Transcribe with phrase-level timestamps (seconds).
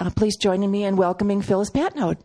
[0.00, 2.16] uh, please join me in welcoming Phyllis Patnode.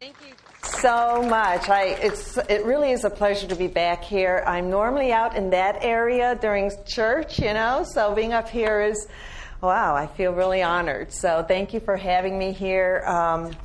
[0.00, 1.68] Thank you so much.
[1.68, 4.44] I, it's, it really is a pleasure to be back here.
[4.46, 9.08] I'm normally out in that area during church, you know, so being up here is,
[9.62, 11.12] wow, I feel really honored.
[11.12, 13.02] So thank you for having me here.
[13.06, 13.56] Um,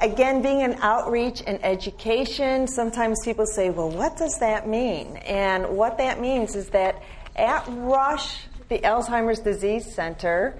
[0.00, 5.18] again, being in outreach and education, sometimes people say, well, what does that mean?
[5.18, 7.02] And what that means is that
[7.36, 10.58] at Rush, the Alzheimer's Disease Center,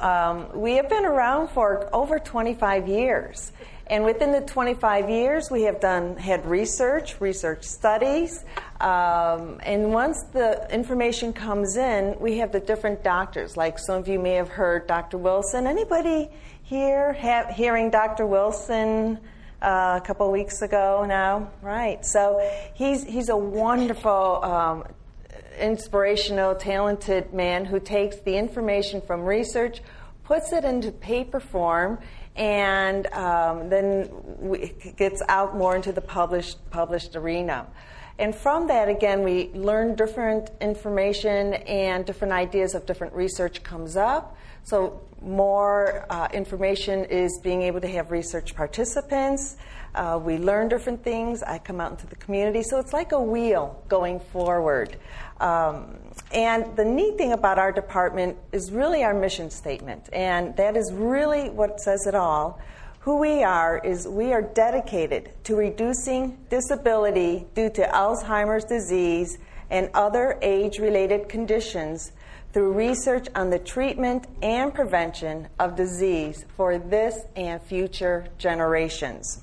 [0.00, 3.52] um, we have been around for over 25 years.
[3.88, 8.44] And within the 25 years, we have done had research, research studies,
[8.80, 13.56] um, and once the information comes in, we have the different doctors.
[13.56, 15.18] Like some of you may have heard Dr.
[15.18, 15.66] Wilson.
[15.66, 16.30] Anybody
[16.62, 17.12] here
[17.54, 18.26] hearing Dr.
[18.26, 19.18] Wilson
[19.60, 21.50] uh, a couple weeks ago now?
[21.60, 22.04] Right.
[22.06, 22.40] So
[22.74, 24.42] he's he's a wonderful.
[24.42, 24.84] Um,
[25.58, 29.80] inspirational, talented man who takes the information from research,
[30.24, 31.98] puts it into paper form,
[32.36, 34.10] and um, then
[34.52, 37.66] it gets out more into the published published arena.
[38.18, 43.96] And from that, again, we learn different information and different ideas of different research comes
[43.96, 44.36] up.
[44.64, 49.56] So more uh, information is being able to have research participants.
[49.94, 51.42] Uh, we learn different things.
[51.42, 52.62] I come out into the community.
[52.62, 54.96] So it's like a wheel going forward.
[55.42, 55.96] Um,
[56.32, 60.08] and the neat thing about our department is really our mission statement.
[60.12, 62.60] And that is really what says it all.
[63.00, 69.38] Who we are is we are dedicated to reducing disability due to Alzheimer's disease
[69.70, 72.12] and other age related conditions
[72.52, 79.42] through research on the treatment and prevention of disease for this and future generations.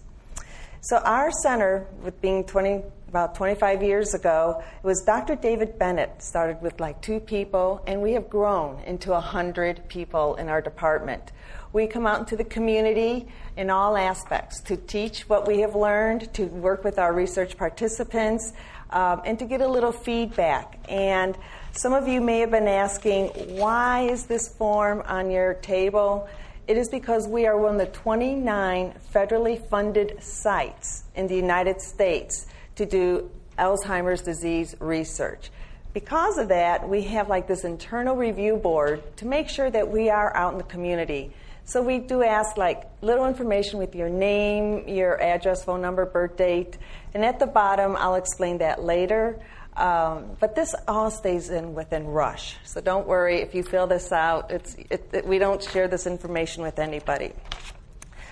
[0.81, 5.36] So, our center, with being 20, about 25 years ago, it was Dr.
[5.36, 10.48] David Bennett started with like two people, and we have grown into 100 people in
[10.48, 11.32] our department.
[11.74, 16.32] We come out into the community in all aspects to teach what we have learned,
[16.36, 18.54] to work with our research participants,
[18.92, 20.78] um, and to get a little feedback.
[20.88, 21.36] And
[21.72, 26.30] some of you may have been asking, why is this form on your table?
[26.67, 31.82] It is because we are one of the 29 federally funded sites in the United
[31.82, 32.45] States
[32.80, 35.52] to do Alzheimer's disease research.
[35.94, 40.10] Because of that, we have like this internal review board to make sure that we
[40.10, 41.34] are out in the community.
[41.66, 46.38] So we do ask like little information with your name, your address, phone number, birth
[46.38, 46.78] date,
[47.14, 49.42] and at the bottom I'll explain that later.
[49.76, 54.12] Um, but this all stays in within Rush, so don't worry if you fill this
[54.12, 54.52] out.
[54.52, 57.34] It, it, we don't share this information with anybody.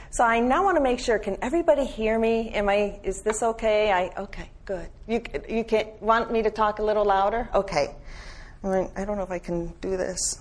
[0.10, 1.20] So I now want to make sure.
[1.20, 2.50] Can everybody hear me?
[2.52, 3.00] Am I?
[3.04, 3.92] Is this okay?
[3.92, 4.50] I okay.
[4.66, 4.90] Good.
[5.08, 7.50] You you can want me to talk a little louder?
[7.54, 7.96] Okay.
[8.64, 10.40] I don't know if I can do this.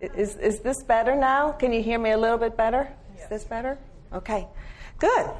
[0.00, 1.52] Is is this better now?
[1.52, 2.88] Can you hear me a little bit better?
[3.18, 3.78] Is this better?
[4.12, 4.46] Okay.
[4.98, 5.30] Good.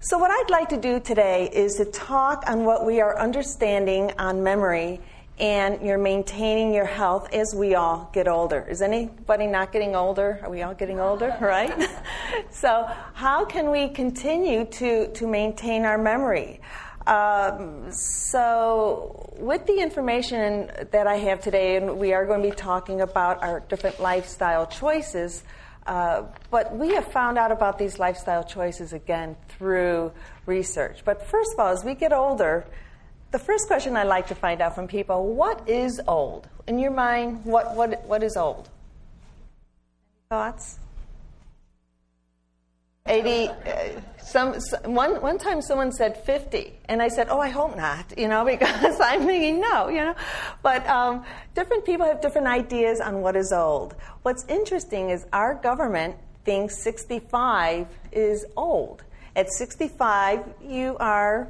[0.00, 4.12] So, what I'd like to do today is to talk on what we are understanding
[4.18, 5.00] on memory
[5.38, 8.66] and you're maintaining your health as we all get older.
[8.68, 10.40] Is anybody not getting older?
[10.42, 11.88] Are we all getting older, right?
[12.50, 16.60] so, how can we continue to, to maintain our memory?
[17.06, 22.54] Um, so, with the information that I have today, and we are going to be
[22.54, 25.44] talking about our different lifestyle choices.
[25.86, 30.12] Uh, but we have found out about these lifestyle choices again through
[30.44, 31.00] research.
[31.02, 32.66] But first of all, as we get older,
[33.30, 36.48] the first question I like to find out from people what is old?
[36.66, 38.68] In your mind, what, what, what is old?
[40.30, 40.78] Thoughts?
[43.08, 43.54] 80 uh,
[44.22, 48.04] some, some, one, one time someone said 50 and i said oh i hope not
[48.18, 50.14] you know because i'm thinking no you know
[50.62, 51.24] but um,
[51.54, 56.82] different people have different ideas on what is old what's interesting is our government thinks
[56.82, 59.02] 65 is old
[59.34, 61.48] at 65 you are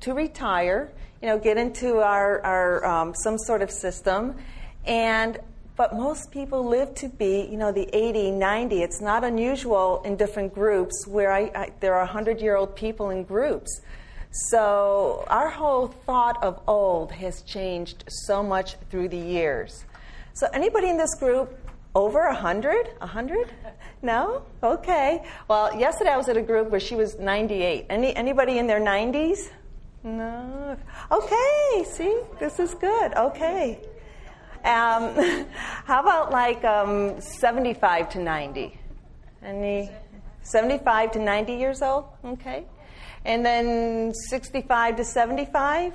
[0.00, 0.90] to retire
[1.22, 4.36] you know get into our, our um, some sort of system
[4.86, 5.38] and
[5.78, 8.82] but most people live to be, you know, the 80, 90.
[8.82, 13.10] It's not unusual in different groups where I, I, there are 100 year old people
[13.10, 13.80] in groups.
[14.32, 19.84] So our whole thought of old has changed so much through the years.
[20.34, 21.56] So anybody in this group
[21.94, 22.88] over 100?
[22.98, 23.48] 100?
[24.02, 24.42] No?
[24.62, 25.24] Okay.
[25.46, 27.86] Well, yesterday I was at a group where she was 98.
[27.88, 29.50] Any, anybody in their 90s?
[30.04, 30.76] No.
[31.10, 32.20] Okay, see?
[32.38, 33.14] This is good.
[33.14, 33.80] Okay.
[34.64, 35.14] Um,
[35.84, 38.78] how about like um, 75 to 90?
[39.42, 39.90] Any
[40.42, 42.06] 75 to 90 years old?
[42.24, 42.64] Okay.
[43.24, 45.92] And then 65 to 75?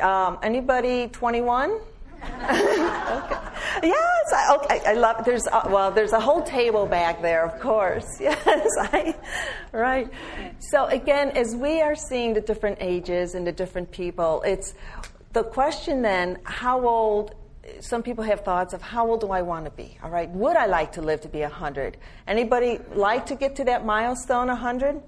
[0.00, 1.70] Um, anybody 21?
[2.22, 3.45] okay.
[3.82, 5.24] Yes, I, okay, I love.
[5.24, 8.06] There's well, there's a whole table back there, of course.
[8.20, 9.14] Yes, I,
[9.72, 10.08] right.
[10.58, 14.74] So again, as we are seeing the different ages and the different people, it's
[15.32, 17.34] the question then: How old?
[17.80, 19.98] Some people have thoughts of how old do I want to be?
[20.02, 21.96] All right, would I like to live to be hundred?
[22.26, 25.02] Anybody like to get to that milestone, hundred?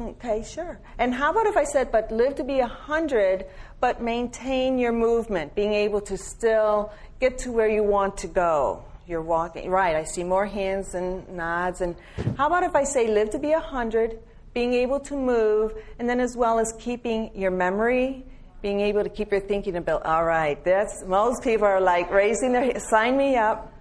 [0.00, 0.80] Okay, sure.
[0.98, 3.44] And how about if I said, but live to be 100,
[3.78, 8.84] but maintain your movement, being able to still get to where you want to go?
[9.06, 9.70] You're walking.
[9.70, 11.80] Right, I see more hands and nods.
[11.80, 11.94] And
[12.36, 14.18] how about if I say, live to be 100,
[14.54, 18.24] being able to move, and then as well as keeping your memory,
[18.60, 22.52] being able to keep your thinking about, all right, that's, most people are like raising
[22.52, 23.72] their, sign me up.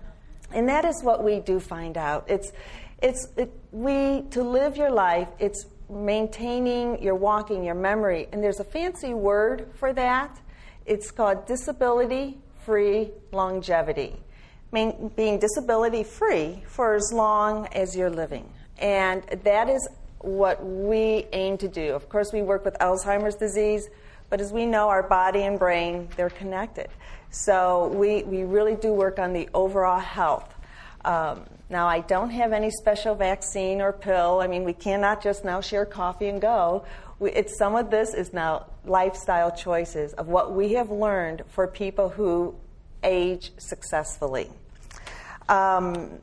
[0.54, 2.26] And that is what we do find out.
[2.28, 2.52] It's,
[3.02, 8.28] it's, it, we, to live your life, it's maintaining your walking, your memory.
[8.32, 10.40] And there's a fancy word for that.
[10.86, 14.16] It's called disability free longevity,
[14.72, 18.52] Main, being disability free for as long as you're living.
[18.78, 19.88] And that is
[20.20, 21.94] what we aim to do.
[21.94, 23.90] Of course, we work with Alzheimer's disease,
[24.30, 26.88] but as we know, our body and brain, they're connected.
[27.32, 30.54] So we, we really do work on the overall health.
[31.04, 34.42] Um, now, I don't have any special vaccine or pill.
[34.42, 36.86] I mean, we cannot just now share coffee and go.
[37.20, 41.68] We, it's, some of this is now lifestyle choices of what we have learned for
[41.68, 42.56] people who
[43.04, 44.50] age successfully.
[45.50, 46.20] Um,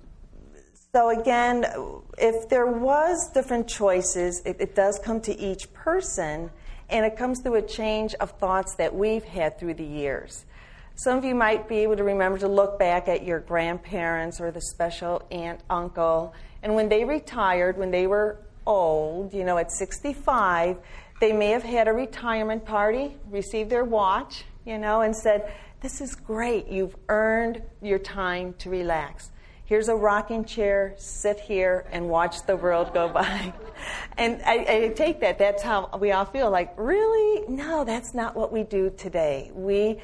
[0.94, 1.66] so again,
[2.16, 6.50] if there was different choices, it, it, does come to each person,
[6.88, 10.46] and it comes through a change of thoughts that we've had through the years.
[10.94, 14.50] Some of you might be able to remember to look back at your grandparents or
[14.50, 19.70] the special aunt, uncle, and when they retired, when they were old, you know, at
[19.70, 20.76] 65,
[21.20, 26.00] they may have had a retirement party, received their watch, you know, and said, This
[26.00, 26.68] is great.
[26.68, 29.30] You've earned your time to relax.
[29.64, 33.52] Here's a rocking chair, sit here and watch the world go by.
[34.16, 35.38] and I, I take that.
[35.38, 37.46] That's how we all feel like, really?
[37.48, 39.50] No, that's not what we do today.
[39.52, 39.98] We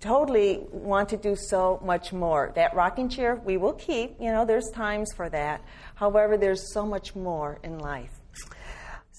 [0.00, 2.52] totally want to do so much more.
[2.56, 5.62] That rocking chair we will keep, you know, there's times for that.
[5.94, 8.20] However, there's so much more in life.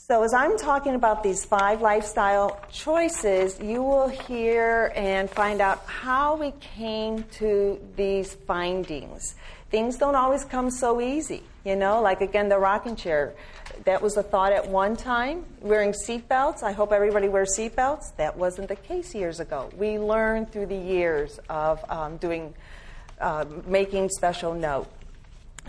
[0.07, 5.83] So, as I'm talking about these five lifestyle choices, you will hear and find out
[5.87, 9.33] how we came to these findings.
[9.71, 13.33] Things don't always come so easy, you know, like again, the rocking chair
[13.85, 15.43] that was a thought at one time.
[15.59, 18.15] Wearing seatbelts, I hope everybody wears seatbelts.
[18.17, 19.71] That wasn't the case years ago.
[19.75, 22.53] We learned through the years of um, doing,
[23.19, 24.87] uh, making special note.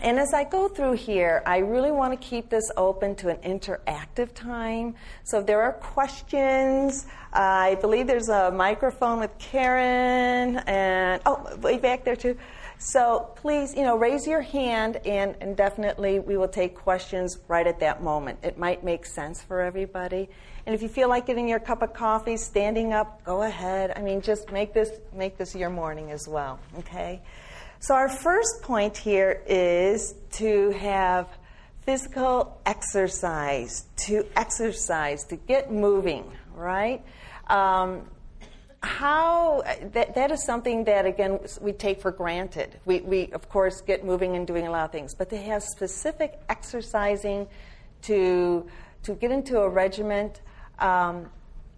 [0.03, 3.37] And as I go through here, I really want to keep this open to an
[3.37, 4.95] interactive time.
[5.23, 11.55] So if there are questions, uh, I believe there's a microphone with Karen, and oh,
[11.57, 12.37] way back there too.
[12.77, 17.65] So please, you know, raise your hand, and, and definitely we will take questions right
[17.65, 18.37] at that moment.
[18.43, 20.29] It might make sense for everybody.
[20.67, 23.93] And if you feel like getting your cup of coffee, standing up, go ahead.
[23.95, 26.59] I mean, just make this make this your morning as well.
[26.77, 27.21] Okay.
[27.79, 31.27] So our first point here is to have
[31.81, 36.25] physical exercise, to exercise, to get moving,
[36.55, 37.03] right?
[37.47, 38.09] Um,
[38.81, 39.63] how
[39.93, 44.05] that, that is something that again we take for granted we, we of course get
[44.05, 47.47] moving and doing a lot of things but to have specific exercising
[48.03, 48.67] to
[49.01, 50.41] to get into a regiment
[50.77, 51.27] um,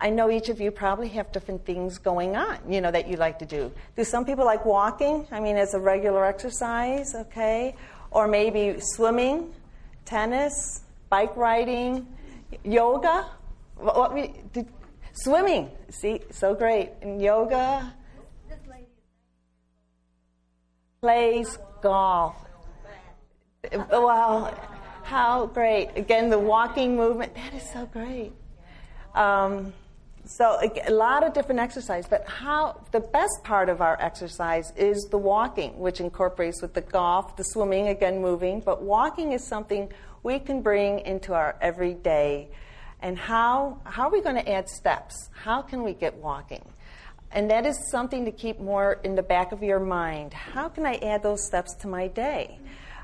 [0.01, 3.15] i know each of you probably have different things going on you know that you
[3.17, 7.75] like to do do some people like walking i mean as a regular exercise okay
[8.11, 9.53] or maybe swimming
[10.05, 12.05] tennis bike riding
[12.63, 13.25] yoga
[13.77, 14.67] what, what did,
[15.13, 16.91] Swimming, see, so great.
[17.01, 17.93] And yoga.
[21.01, 22.35] Plays golf.
[23.73, 24.57] Well,
[25.03, 25.89] how great.
[25.95, 28.31] Again, the walking movement, that is so great.
[29.13, 29.73] Um,
[30.31, 35.07] so a lot of different exercise, but how the best part of our exercise is
[35.09, 38.59] the walking, which incorporates with the golf, the swimming, again moving.
[38.59, 42.49] But walking is something we can bring into our everyday
[43.01, 45.29] and how, how are we going to add steps?
[45.33, 46.63] How can we get walking?
[47.31, 50.33] And that is something to keep more in the back of your mind.
[50.33, 52.59] How can I add those steps to my day?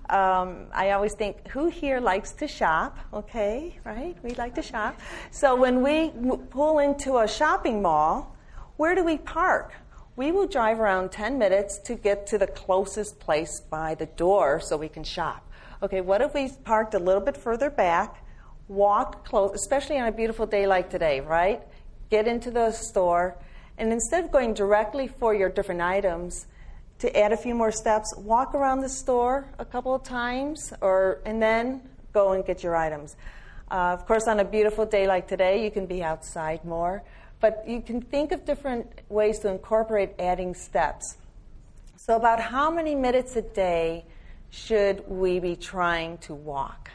[0.09, 2.97] Um, I always think, who here likes to shop?
[3.13, 4.15] Okay, right?
[4.23, 4.99] We like to shop.
[5.31, 6.11] So when we
[6.49, 8.35] pull into a shopping mall,
[8.77, 9.73] where do we park?
[10.15, 14.59] We will drive around 10 minutes to get to the closest place by the door
[14.59, 15.49] so we can shop.
[15.83, 18.21] Okay, what if we parked a little bit further back
[18.67, 21.61] walk close, especially on a beautiful day like today, right?
[22.09, 23.37] Get into the store,
[23.77, 26.47] and instead of going directly for your different items,
[26.99, 31.21] to add a few more steps, walk around the store a couple of times, or
[31.25, 31.81] and then
[32.13, 33.15] go and get your items.
[33.69, 37.03] Uh, of course, on a beautiful day like today, you can be outside more,
[37.41, 41.17] but you can think of different ways to incorporate adding steps.
[41.97, 44.05] So, about how many minutes a day
[44.51, 46.89] should we be trying to walk?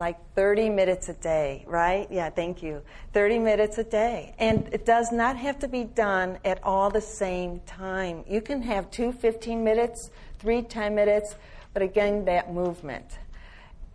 [0.00, 2.06] Like 30 minutes a day, right?
[2.08, 2.82] Yeah, thank you.
[3.14, 4.32] 30 minutes a day.
[4.38, 8.22] And it does not have to be done at all the same time.
[8.28, 11.34] You can have two 15 minutes, three 10 minutes,
[11.74, 13.18] but again, that movement.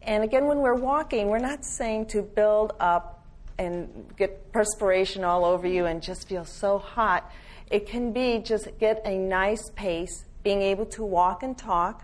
[0.01, 3.25] And again, when we're walking, we're not saying to build up
[3.57, 7.31] and get perspiration all over you and just feel so hot.
[7.71, 12.03] It can be just get a nice pace, being able to walk and talk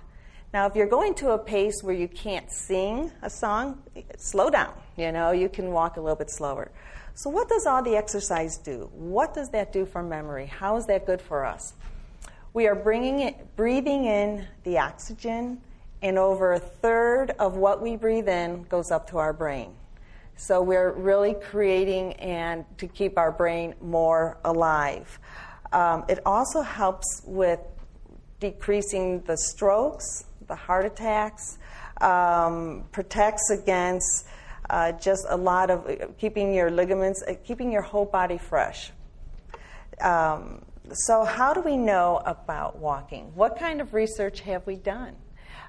[0.52, 3.84] now, if you're going to a pace where you can't sing a song,
[4.18, 4.74] slow down.
[4.98, 6.72] You know, you can walk a little bit slower.
[7.14, 8.90] So, what does all the exercise do?
[8.94, 10.48] What does that do for memory?
[10.48, 11.74] How is that good for us?
[12.54, 15.62] We are bringing it, breathing in the oxygen,
[16.02, 19.74] and over a third of what we breathe in goes up to our brain.
[20.36, 25.20] So we're really creating and to keep our brain more alive.
[25.72, 27.60] Um, it also helps with
[28.40, 31.58] decreasing the strokes, the heart attacks,
[32.02, 34.28] um, protects against
[34.70, 38.92] uh, just a lot of uh, keeping your ligaments, uh, keeping your whole body fresh.
[40.02, 43.32] Um, so, how do we know about walking?
[43.36, 45.16] What kind of research have we done?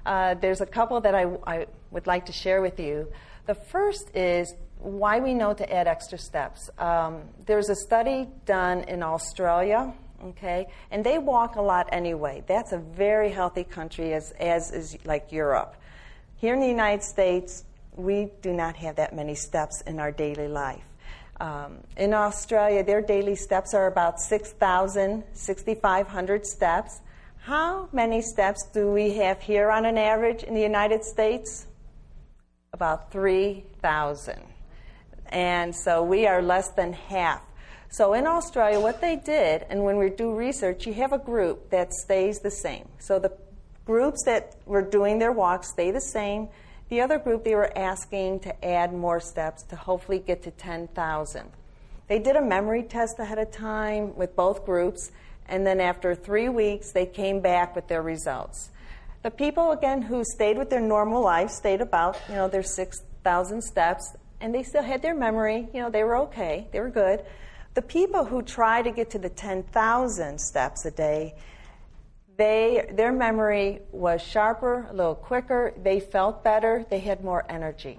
[0.05, 3.11] Uh, there's a couple that I, I, would like to share with you.
[3.45, 6.69] The first is why we know to add extra steps.
[6.79, 9.93] Um, there's a study done in Australia
[10.23, 10.67] okay?
[10.91, 12.43] And they walk a lot anyway.
[12.47, 15.75] That's a very healthy country, as, as is like Europe.
[16.37, 17.63] Here in the United States,
[17.95, 20.83] we do not have that many steps in our daily life.
[21.39, 27.01] Um, in Australia, their daily steps are about 6,000, 6,500 steps.
[27.39, 31.65] How many steps do we have here on an average in the United States?
[32.73, 34.39] About 3,000.
[35.29, 37.41] And so we are less than half
[37.91, 41.69] so in Australia, what they did, and when we do research, you have a group
[41.71, 42.87] that stays the same.
[42.99, 43.37] So the
[43.85, 46.47] groups that were doing their walks stay the same.
[46.87, 51.51] The other group, they were asking to add more steps to hopefully get to 10,000.
[52.07, 55.11] They did a memory test ahead of time with both groups,
[55.49, 58.69] and then after three weeks, they came back with their results.
[59.21, 63.61] The people, again, who stayed with their normal life stayed about, you know, their 6,000
[63.61, 65.67] steps, and they still had their memory.
[65.73, 67.23] You know, they were okay, they were good.
[67.73, 71.35] The people who try to get to the 10,000 steps a day,
[72.35, 77.97] they, their memory was sharper, a little quicker, they felt better, they had more energy.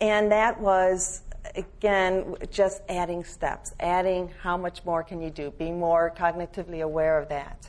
[0.00, 1.22] And that was,
[1.54, 7.18] again, just adding steps, adding how much more can you do, being more cognitively aware
[7.18, 7.68] of that.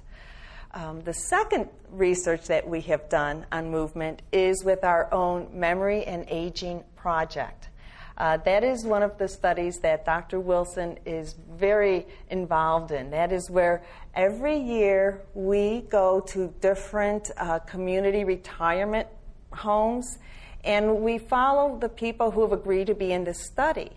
[0.74, 6.03] Um, the second research that we have done on movement is with our own memory
[6.06, 7.70] and aging project.
[8.17, 10.39] Uh, that is one of the studies that Dr.
[10.39, 13.12] Wilson is very involved in.
[13.12, 13.83] That is where
[14.15, 19.07] every year we go to different uh, community retirement
[19.53, 20.17] homes
[20.63, 23.91] and we follow the people who have agreed to be in this study.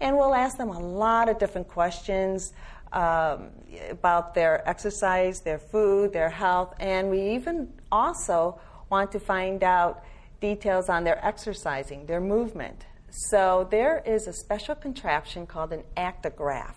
[0.00, 2.52] And we'll ask them a lot of different questions
[2.92, 3.48] um,
[3.90, 8.60] about their exercise, their food, their health, and we even also
[8.90, 10.04] want to find out
[10.40, 12.84] details on their exercising, their movement.
[13.14, 16.76] So there is a special contraption called an actigraph.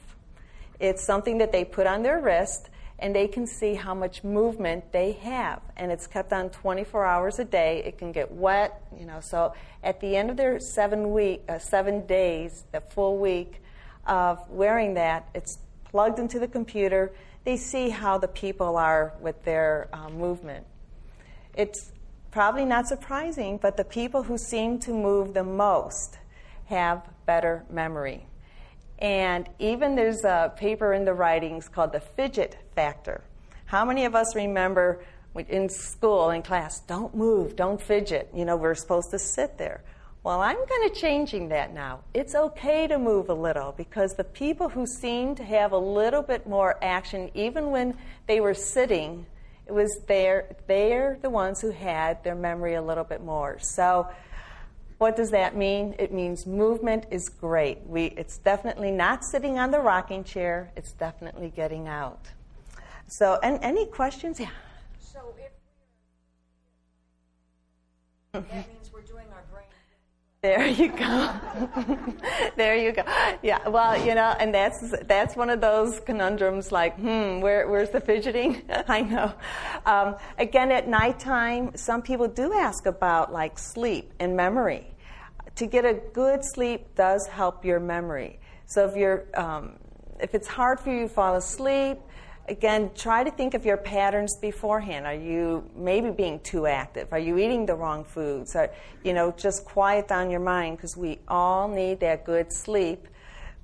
[0.81, 4.91] It's something that they put on their wrist and they can see how much movement
[4.91, 7.83] they have and it's kept on 24 hours a day.
[7.85, 11.57] It can get wet you know so at the end of their seven week uh,
[11.57, 13.61] seven days the full week
[14.05, 17.13] of wearing that it's plugged into the computer.
[17.45, 20.65] They see how the people are with their uh, movement.
[21.53, 21.93] It's
[22.31, 26.17] probably not surprising but the people who seem to move the most
[26.65, 28.25] have better memory.
[28.99, 33.21] And even there's a paper in the writings called the fidget factor.
[33.65, 35.03] How many of us remember
[35.35, 38.29] in school, in class, don't move, don't fidget?
[38.33, 39.83] You know, we're supposed to sit there.
[40.23, 41.99] Well, I'm kind of changing that now.
[42.13, 46.23] It's okay to move a little because the people who seemed to have a little
[46.23, 47.95] bit more action, even when
[48.25, 49.27] they were sitting,
[49.67, 53.59] it was they're, they're the ones who had their memory a little bit more.
[53.59, 54.07] So
[54.97, 55.95] what does that mean?
[55.99, 57.79] It means movement is great.
[57.85, 62.27] We, it's definitely not sitting on the rocking chair, it's definitely getting out.
[63.07, 64.39] So, and any questions?
[64.39, 64.49] Yeah.
[64.99, 65.51] So, if
[68.41, 68.55] mm-hmm.
[68.55, 69.67] that means we're doing our brain.
[70.45, 71.33] There you go.
[72.55, 73.01] there you go.
[73.41, 73.67] Yeah.
[73.67, 76.71] Well, you know, and that's that's one of those conundrums.
[76.71, 78.61] Like, hmm, where, where's the fidgeting?
[78.87, 79.33] I know.
[79.87, 84.85] Um, again, at nighttime, some people do ask about like sleep and memory.
[85.55, 88.37] To get a good sleep does help your memory.
[88.67, 89.79] So if you're um,
[90.19, 91.97] if it's hard for you to fall asleep,
[92.47, 95.05] again, try to think of your patterns beforehand.
[95.05, 97.11] Are you maybe being too active?
[97.11, 98.55] Are you eating the wrong foods?
[98.55, 98.69] Or,
[99.03, 103.07] you know, just quiet down your mind because we all need that good sleep.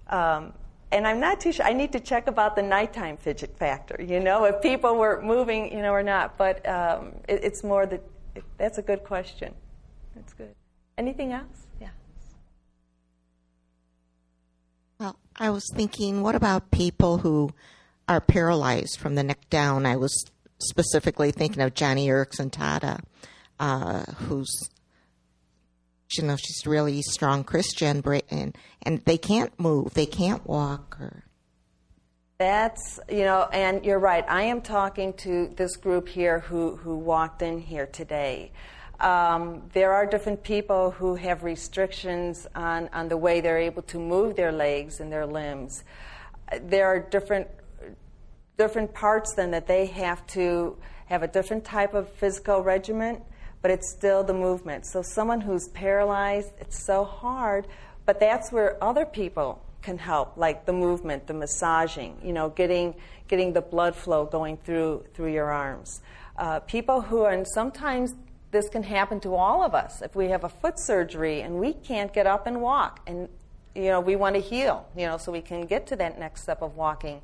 [0.08, 0.54] Um,
[0.92, 1.66] and I'm not too sure.
[1.66, 3.98] I need to check about the nighttime fidget factor.
[4.02, 6.38] You know, if people were moving, you know, or not.
[6.38, 8.02] But um, it, it's more that
[8.36, 9.54] it, that's a good question.
[10.16, 10.54] That's good.
[10.98, 11.68] Anything else?
[11.80, 11.90] Yeah.
[15.00, 17.52] Well, I was thinking, what about people who
[18.12, 19.86] are paralyzed from the neck down.
[19.86, 20.26] I was
[20.60, 23.02] specifically thinking of Joni Eareckson Tada,
[23.60, 24.70] uh, who's
[26.18, 30.98] you know she's really strong Christian, and and they can't move, they can't walk.
[31.00, 31.24] Or
[32.38, 34.26] that's you know, and you're right.
[34.28, 38.52] I am talking to this group here who who walked in here today.
[39.00, 43.98] Um, there are different people who have restrictions on, on the way they're able to
[43.98, 45.84] move their legs and their limbs.
[46.62, 47.48] There are different
[48.62, 50.78] different parts then that they have to
[51.08, 53.20] have a different type of physical regimen,
[53.64, 54.86] but it's still the movement.
[54.86, 57.66] So someone who's paralyzed, it's so hard,
[58.06, 62.94] but that's where other people can help, like the movement, the massaging, you know, getting
[63.28, 66.02] getting the blood flow going through through your arms.
[66.38, 68.14] Uh, people who are, and sometimes
[68.52, 70.04] this can happen to all of us.
[70.04, 73.28] If we have a foot surgery and we can't get up and walk, and
[73.74, 76.44] you know, we want to heal, you know, so we can get to that next
[76.44, 77.24] step of walking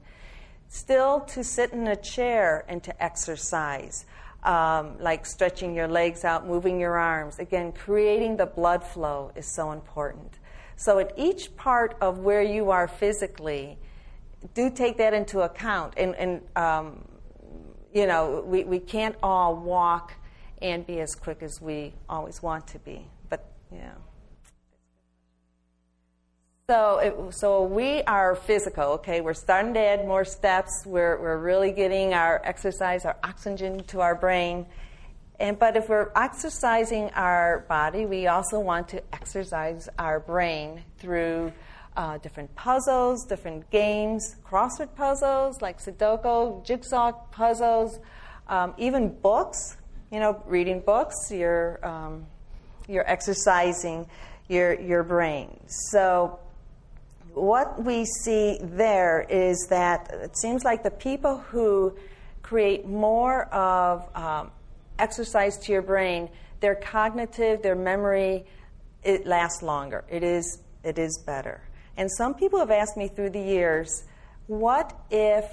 [0.68, 4.06] still to sit in a chair and to exercise,
[4.44, 7.40] um, like stretching your legs out, moving your arms.
[7.40, 10.40] Again, creating the blood flow is so important.
[10.76, 13.78] So, at each part of where you are physically,
[14.54, 15.96] do take that into account.
[15.98, 17.04] And, and um,
[17.94, 20.14] you know, we, we can't all walk
[20.62, 23.08] and be as quick as we always want to be.
[23.30, 23.94] But, yeah.
[26.70, 29.22] So, it, so we are physical, okay?
[29.22, 30.84] We're starting to add more steps.
[30.86, 34.66] We're, we're really getting our exercise, our oxygen to our brain.
[35.40, 41.54] And, but if we're exercising our body, we also want to exercise our brain through
[41.96, 47.98] uh, different puzzles, different games, crossword puzzles like Sudoku, jigsaw puzzles,
[48.50, 49.78] um, even books.
[50.12, 52.26] You know, reading books, you're, um,
[52.90, 54.06] you're exercising
[54.50, 55.62] your, your brain.
[55.68, 56.42] So,
[57.38, 61.96] what we see there is that it seems like the people who
[62.42, 64.52] create more of um,
[65.00, 68.46] exercise to your brain, their cognitive, their memory,
[69.04, 70.04] it lasts longer.
[70.10, 71.62] It is, it is better.
[71.98, 74.04] And some people have asked me through the years,
[74.48, 75.46] what if,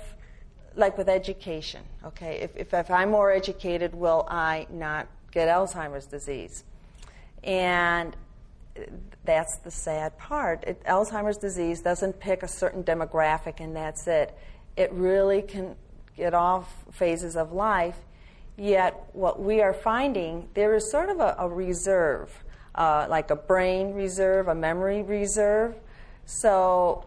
[0.76, 6.06] like with education, okay, if, if, if I'm more educated, will I not get Alzheimer's
[6.06, 6.64] disease?
[7.42, 8.16] And
[9.24, 10.64] that's the sad part.
[10.64, 14.36] It, Alzheimer's disease doesn't pick a certain demographic and that's it.
[14.76, 15.76] It really can
[16.16, 17.96] get off phases of life.
[18.56, 22.30] Yet, what we are finding, there is sort of a, a reserve,
[22.74, 25.74] uh, like a brain reserve, a memory reserve.
[26.24, 27.06] So,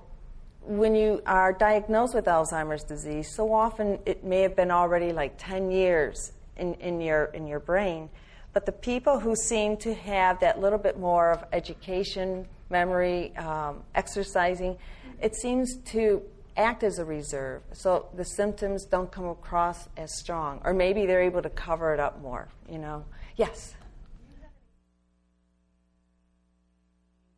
[0.61, 5.35] when you are diagnosed with Alzheimer's disease, so often it may have been already like
[5.37, 8.09] 10 years in, in, your, in your brain.
[8.57, 13.83] But the people who seem to have that little bit more of education, memory, um,
[13.93, 14.79] exercising,
[15.21, 16.23] it seems to
[16.55, 17.61] act as a reserve.
[17.73, 20.59] So the symptoms don't come across as strong.
[20.65, 23.05] Or maybe they're able to cover it up more, you know.
[23.35, 23.75] Yes?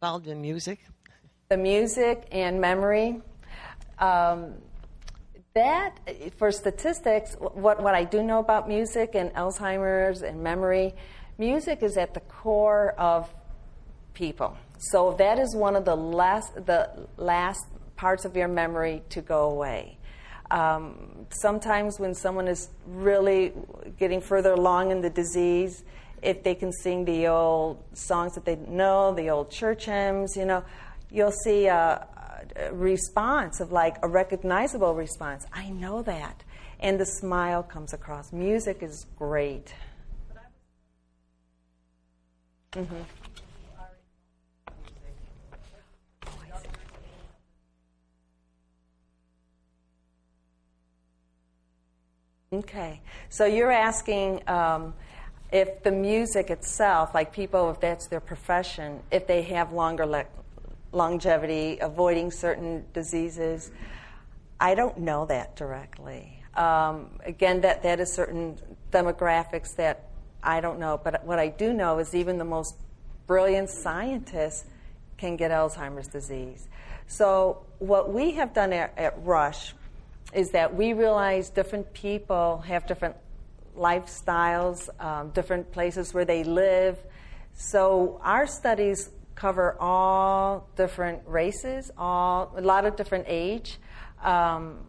[0.01, 0.79] Involved in music?
[1.49, 3.21] The music and memory.
[3.97, 4.53] Um,
[5.59, 5.99] that,
[6.37, 10.95] for statistics, what, what I do know about music and Alzheimer's and memory,
[11.37, 13.29] music is at the core of
[14.13, 14.55] people.
[14.77, 17.65] So that is one of the last, the last
[17.97, 19.97] parts of your memory to go away.
[20.49, 23.51] Um, sometimes when someone is really
[23.97, 25.83] getting further along in the disease,
[26.21, 30.45] if they can sing the old songs that they know, the old church hymns, you
[30.45, 30.63] know,
[31.11, 32.07] you'll see a,
[32.71, 35.45] response of like a recognizable response.
[35.53, 36.43] I know that.
[36.79, 38.31] And the smile comes across.
[38.31, 39.73] Music is great.
[42.71, 43.01] Mm-hmm.
[52.51, 54.95] Okay, so you're asking um,
[55.51, 60.25] if the music itself, like people, if that's their profession, if they have longer le-
[60.91, 63.71] longevity, avoiding certain diseases,
[64.59, 66.43] I don't know that directly.
[66.55, 68.57] Um, again, that, that is certain
[68.91, 70.09] demographics that
[70.43, 70.99] I don't know.
[71.01, 72.75] But what I do know is even the most
[73.27, 74.65] brilliant scientists
[75.17, 76.67] can get Alzheimer's disease.
[77.07, 79.73] So, what we have done at, at Rush
[80.33, 83.15] is that we realize different people have different
[83.77, 86.97] lifestyles, um, different places where they live.
[87.53, 93.77] So, our studies cover all different races, all a lot of different age.
[94.21, 94.79] Um,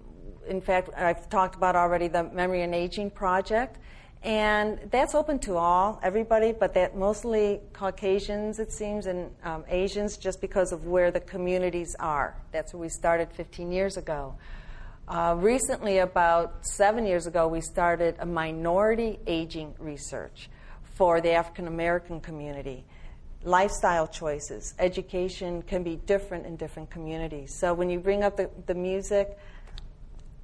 [0.49, 3.79] in fact, I've talked about already the Memory and Aging Project,
[4.25, 10.17] and that's open to all, everybody, but that mostly Caucasians, it seems, and um, Asians,
[10.17, 12.37] just because of where the communities are.
[12.51, 14.35] That's where we started 15 years ago.
[15.07, 20.51] Uh, recently, about seven years ago, we started a minority aging research
[20.97, 22.85] for the African American community.
[23.43, 27.55] Lifestyle choices, education can be different in different communities.
[27.55, 29.39] So when you bring up the, the music,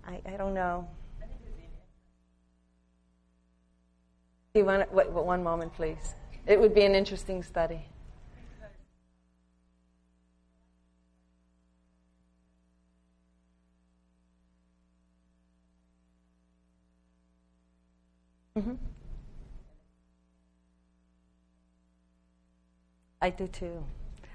[0.06, 0.88] I, I don't know.
[4.54, 6.14] You want to, wait, one moment, please?
[6.46, 7.82] It would be an interesting study.
[18.56, 18.95] Mm-hmm.
[23.26, 23.84] I do too.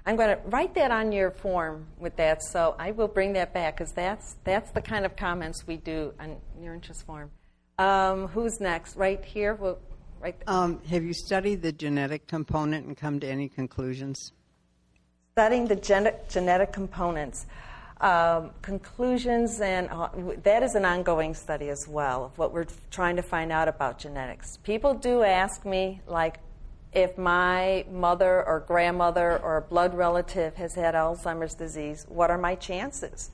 [0.04, 3.54] I'm going to write that on your form with that, so I will bring that
[3.54, 7.30] back because that's that's the kind of comments we do on your interest form.
[7.78, 8.96] Um, who's next?
[8.96, 9.54] Right here.
[9.54, 9.78] We'll,
[10.20, 10.36] right.
[10.46, 14.32] Um, have you studied the genetic component and come to any conclusions?
[15.36, 17.46] Studying the gen- genetic components.
[18.02, 20.08] Um, conclusions, and uh,
[20.42, 23.98] that is an ongoing study as well of what we're trying to find out about
[23.98, 24.58] genetics.
[24.58, 26.40] People do ask me, like,
[26.92, 32.38] if my mother or grandmother or a blood relative has had Alzheimer's disease, what are
[32.38, 33.30] my chances?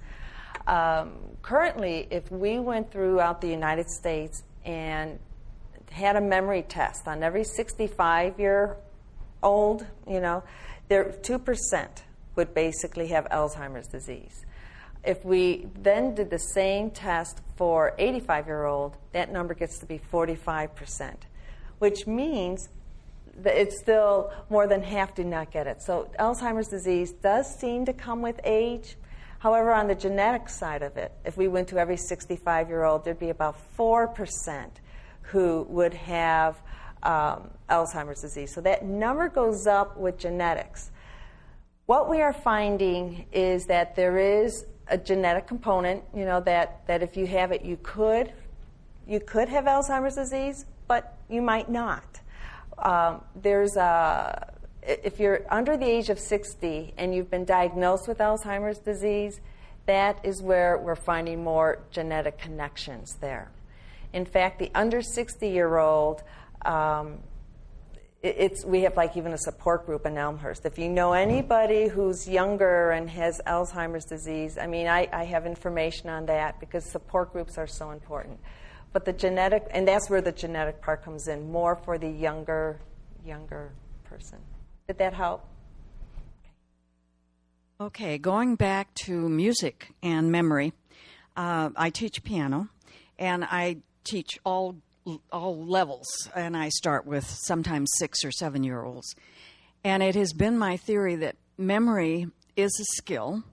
[0.66, 5.18] Um, currently, if we went throughout the United States and
[5.90, 8.76] had a memory test on every 65 year
[9.42, 10.44] old, you know,
[10.88, 11.88] there 2%
[12.36, 14.44] would basically have Alzheimer's disease.
[15.04, 19.86] If we then did the same test for 85 year old, that number gets to
[19.86, 21.14] be 45%,
[21.78, 22.68] which means
[23.44, 25.82] it's still more than half do not get it.
[25.82, 28.96] So Alzheimer's disease does seem to come with age.
[29.38, 33.04] However, on the genetic side of it, if we went to every 65 year old,
[33.04, 34.66] there'd be about 4%
[35.22, 36.60] who would have
[37.02, 38.52] um, Alzheimer's disease.
[38.52, 40.90] So that number goes up with genetics.
[41.86, 47.02] What we are finding is that there is a genetic component, you know, that, that
[47.02, 48.32] if you have it, you could,
[49.06, 52.20] you could have Alzheimer's disease, but you might not.
[52.82, 58.18] Um, there's a, if you're under the age of 60 and you've been diagnosed with
[58.18, 59.40] Alzheimer's disease,
[59.86, 63.50] that is where we're finding more genetic connections there.
[64.12, 66.22] In fact, the under 60 year old,
[66.64, 67.18] um,
[68.20, 70.66] it's we have like even a support group in Elmhurst.
[70.66, 75.46] If you know anybody who's younger and has Alzheimer's disease, I mean, I, I have
[75.46, 78.40] information on that because support groups are so important.
[78.92, 82.80] But the genetic, and that's where the genetic part comes in, more for the younger,
[83.24, 83.72] younger
[84.04, 84.38] person.
[84.86, 85.44] Did that help?
[87.80, 90.72] Okay, going back to music and memory,
[91.36, 92.68] uh, I teach piano,
[93.18, 94.76] and I teach all
[95.32, 99.14] all levels, and I start with sometimes six or seven year olds.
[99.84, 103.44] And it has been my theory that memory is a skill,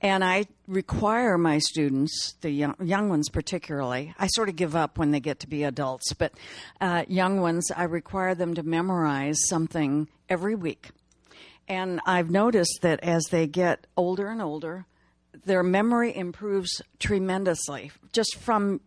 [0.00, 4.98] and I require my students, the young, young ones particularly, I sort of give up
[4.98, 6.32] when they get to be adults, but
[6.80, 10.90] uh, young ones, I require them to memorize something every week.
[11.68, 14.86] And I've noticed that as they get older and older,
[15.44, 18.80] their memory improves tremendously just from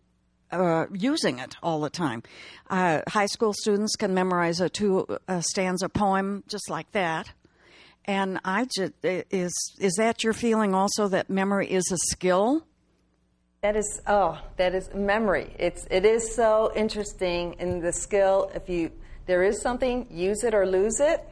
[0.51, 2.23] uh, using it all the time.
[2.69, 7.31] Uh, high school students can memorize a two uh, stanza poem just like that.
[8.09, 12.65] And I just is is that your feeling also that memory is a skill?
[13.61, 15.53] That is oh, that is memory.
[15.59, 18.49] It's it is so interesting in the skill.
[18.55, 18.89] If you
[19.27, 21.23] there is something, use it or lose it,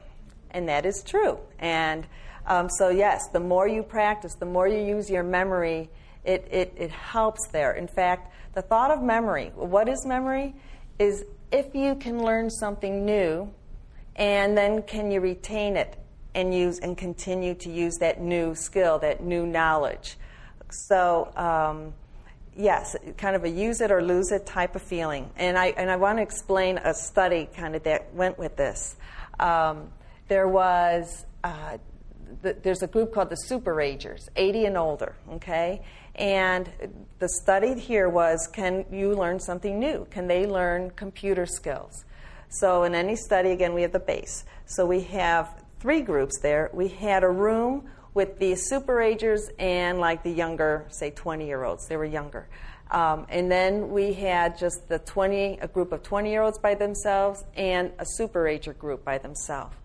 [0.52, 1.40] and that is true.
[1.58, 2.06] And
[2.46, 5.90] um, so yes, the more you practice, the more you use your memory,
[6.26, 7.72] it, it, it helps there.
[7.72, 10.54] In fact, the thought of memory, what is memory?
[11.00, 13.52] Is if you can learn something new
[14.16, 15.98] and then can you retain it
[16.38, 20.18] and use and continue to use that new skill, that new knowledge.
[20.70, 21.94] So, um,
[22.56, 25.32] yes, kind of a use it or lose it type of feeling.
[25.36, 28.96] And I, and I want to explain a study kind of that went with this.
[29.40, 29.90] Um,
[30.28, 31.80] there was, uh,
[32.44, 35.82] the, there's a group called the Super Agers, 80 and older, okay?
[36.14, 36.70] And
[37.18, 40.06] the study here was can you learn something new?
[40.12, 42.06] Can they learn computer skills?
[42.50, 44.46] So, in any study, again, we have the base.
[44.66, 46.70] So, we have three groups there.
[46.74, 51.64] We had a room with the super agers and like the younger, say 20 year
[51.64, 51.88] olds.
[51.88, 52.48] They were younger.
[52.90, 56.74] Um, and then we had just the 20, a group of 20 year olds by
[56.74, 59.76] themselves and a super ager group by themselves.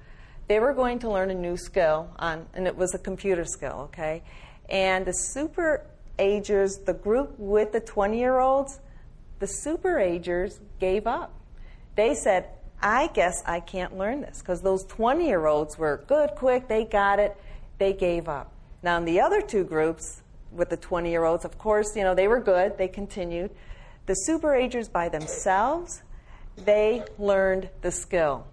[0.48, 3.88] They were going to learn a new skill on, and it was a computer skill,
[3.90, 4.22] okay?
[4.68, 5.86] And the super
[6.18, 8.80] agers, the group with the 20 year olds,
[9.38, 11.32] the super agers gave up.
[11.96, 12.48] They said,
[12.82, 16.84] I guess I can't learn this because those 20 year olds were good, quick, they
[16.84, 17.36] got it,
[17.78, 18.52] they gave up.
[18.82, 22.14] Now, in the other two groups, with the 20 year olds, of course, you know,
[22.14, 23.50] they were good, they continued.
[24.06, 26.02] The super agers by themselves,
[26.56, 28.46] they learned the skill.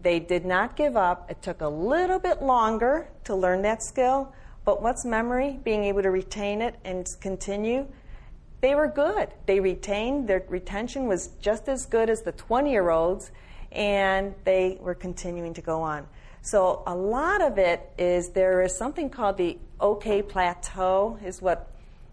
[0.00, 1.30] They did not give up.
[1.30, 4.32] It took a little bit longer to learn that skill,
[4.64, 5.58] but what's memory?
[5.62, 7.86] Being able to retain it and continue.
[8.60, 9.28] They were good.
[9.46, 13.32] They retained, their retention was just as good as the 20 year olds,
[13.72, 16.06] and they were continuing to go on.
[16.42, 21.70] So a lot of it is there is something called the OK plateau, is what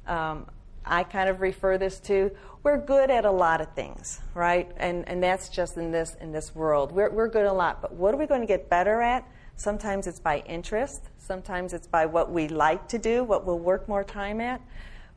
[0.07, 0.45] um,
[0.85, 2.31] I kind of refer this to.
[2.63, 4.71] We're good at a lot of things, right?
[4.77, 6.91] And and that's just in this in this world.
[6.91, 9.27] We're we're good at a lot, but what are we going to get better at?
[9.55, 11.09] Sometimes it's by interest.
[11.17, 14.61] Sometimes it's by what we like to do, what we'll work more time at.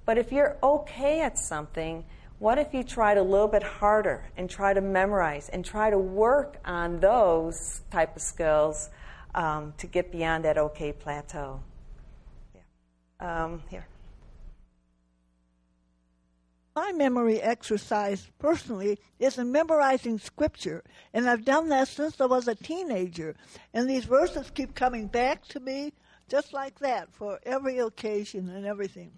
[0.04, 2.04] But if you're okay at something,
[2.42, 5.96] what if you tried a little bit harder and try to memorize and try to
[5.96, 8.90] work on those type of skills
[9.32, 11.60] um, to get beyond that okay plateau?
[12.52, 13.44] Yeah.
[13.44, 13.86] Um, here.
[16.74, 20.82] My memory exercise personally is in memorizing scripture,
[21.14, 23.36] and I've done that since I was a teenager.
[23.72, 25.92] And these verses keep coming back to me
[26.28, 29.12] just like that for every occasion and everything.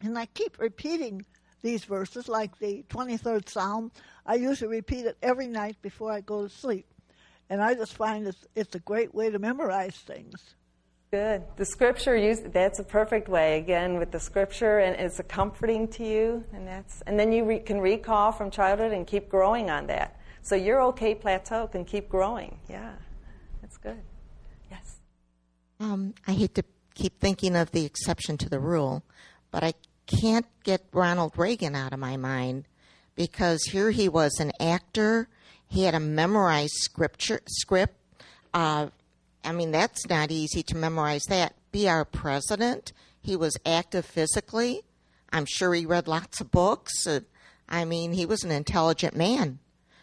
[0.00, 1.24] And I keep repeating
[1.62, 3.92] these verses, like the 23rd Psalm.
[4.26, 6.86] I usually repeat it every night before I go to sleep.
[7.48, 10.54] And I just find it's, it's a great way to memorize things.
[11.10, 11.42] Good.
[11.56, 15.86] The scripture use that's a perfect way again with the scripture and it's a comforting
[15.88, 19.68] to you and that's and then you re, can recall from childhood and keep growing
[19.68, 20.18] on that.
[20.40, 22.58] So your okay plateau can keep growing.
[22.66, 22.94] Yeah.
[23.60, 24.00] That's good.
[24.70, 25.00] Yes.
[25.80, 29.02] Um, I hate to keep thinking of the exception to the rule,
[29.50, 29.74] but I
[30.20, 32.64] can't get Ronald Reagan out of my mind
[33.14, 35.28] because here he was an actor.
[35.68, 37.94] He had a memorized scripture script.
[38.52, 38.88] Uh,
[39.44, 41.54] I mean, that's not easy to memorize that.
[41.72, 42.92] Be our president.
[43.20, 44.82] He was active physically.
[45.32, 47.06] I'm sure he read lots of books.
[47.06, 47.20] Uh,
[47.68, 49.58] I mean, he was an intelligent man.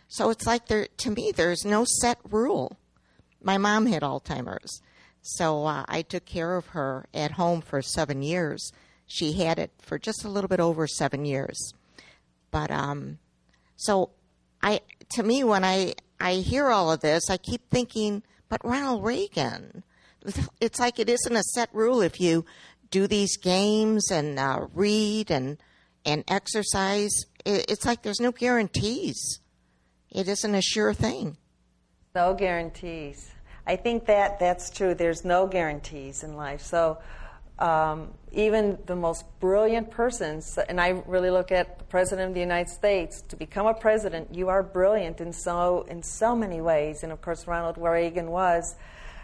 [0.07, 2.77] So it's like there to me, there's no set rule.
[3.41, 4.81] My mom had Alzheimer's,
[5.21, 8.73] so uh, I took care of her at home for seven years
[9.09, 11.73] she had it for just a little bit over seven years.
[12.51, 13.17] But um,
[13.75, 14.11] so
[14.61, 19.03] I, to me, when I I hear all of this, I keep thinking, but Ronald
[19.03, 19.83] Reagan.
[20.59, 22.45] It's like it isn't a set rule if you
[22.91, 25.57] do these games and uh, read and
[26.05, 27.11] and exercise.
[27.45, 29.39] It's like there's no guarantees.
[30.11, 31.37] It isn't a sure thing.
[32.13, 33.31] No guarantees.
[33.65, 34.93] I think that that's true.
[34.93, 36.61] There's no guarantees in life.
[36.61, 36.97] So
[37.59, 42.39] um, even the most brilliant persons, and I really look at the President of the
[42.39, 47.03] United States, to become a president, you are brilliant in so, in so many ways.
[47.03, 48.75] And of course, Ronald Reagan was.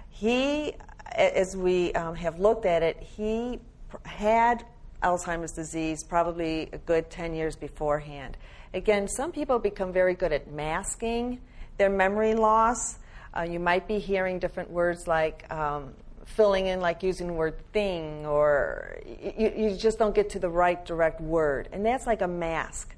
[0.09, 0.73] He,
[1.13, 3.59] as we um, have looked at it, he
[4.03, 4.65] had
[5.03, 8.37] Alzheimer's disease probably a good 10 years beforehand.
[8.73, 11.39] Again, some people become very good at masking
[11.77, 12.97] their memory loss.
[13.37, 15.93] Uh, you might be hearing different words like um,
[16.25, 20.49] filling in like using the word thing or you, you just don't get to the
[20.49, 21.69] right direct word.
[21.71, 22.95] And that's like a mask.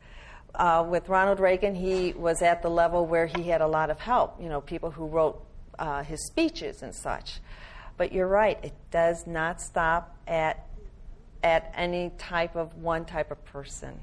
[0.55, 3.99] Uh, with Ronald Reagan, he was at the level where he had a lot of
[3.99, 5.43] help, you know, people who wrote
[5.77, 7.39] uh, his speeches and such.
[7.95, 10.65] But you're right, it does not stop at,
[11.43, 13.99] at any type of one type of person.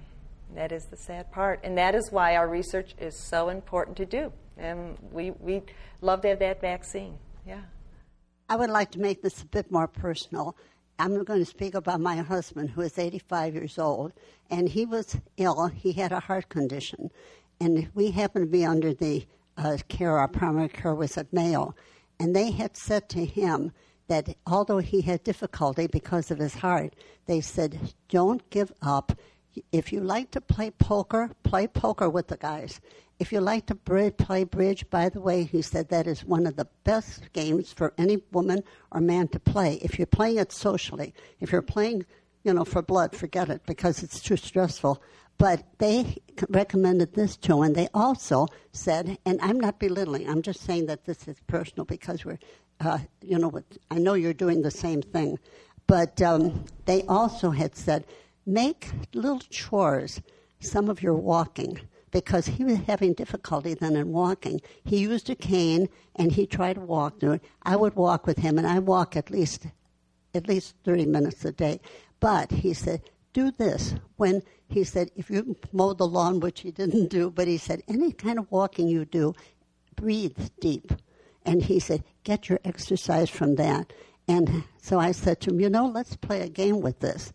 [0.55, 1.61] That is the sad part.
[1.65, 4.33] And that is why our research is so important to do.
[4.57, 5.63] And we, we
[6.01, 7.19] love to have that vaccine.
[7.47, 7.63] Yeah.
[8.48, 10.57] I would like to make this a bit more personal.
[10.98, 14.12] I'm going to speak about my husband, who is 85 years old,
[14.50, 15.66] and he was ill.
[15.68, 17.11] He had a heart condition,
[17.61, 19.26] and we happened to be under the
[19.57, 21.74] uh, care, our primary care was at Mayo,
[22.20, 23.72] and they had said to him
[24.09, 26.94] that although he had difficulty because of his heart,
[27.26, 29.18] they said, Don't give up.
[29.72, 32.80] if you like to play poker, play poker with the guys.
[33.18, 36.57] If you like to play bridge, by the way, he said that is one of
[36.57, 39.74] the best games for any woman or man to play.
[39.83, 42.07] If you're playing it socially, if you're playing,
[42.42, 45.00] you know, for blood, forget it because it's too stressful.
[45.38, 46.16] But they
[46.48, 51.05] recommended this too, and they also said, and I'm not belittling, I'm just saying that
[51.05, 52.38] this is personal because we're,
[52.81, 55.38] uh, you know, I know you're doing the same thing.
[55.87, 58.07] But um, they also had said,
[58.46, 60.20] make little chores
[60.61, 61.81] some of your walking
[62.14, 64.61] because he was having difficulty then in walking.
[64.85, 67.44] He used a cane and he tried to walk through it.
[67.64, 69.66] I would walk with him and I walk at least
[70.33, 71.81] at least 30 minutes a day.
[72.20, 73.96] But he said, do this.
[74.16, 77.83] When he said, if you mow the lawn, which he didn't do, but he said,
[77.88, 79.35] any kind of walking you do,
[79.96, 80.92] breathe deep.
[81.44, 83.92] And he said, get your exercise from that.
[84.29, 87.33] And so I said to him, you know, let's play a game with this.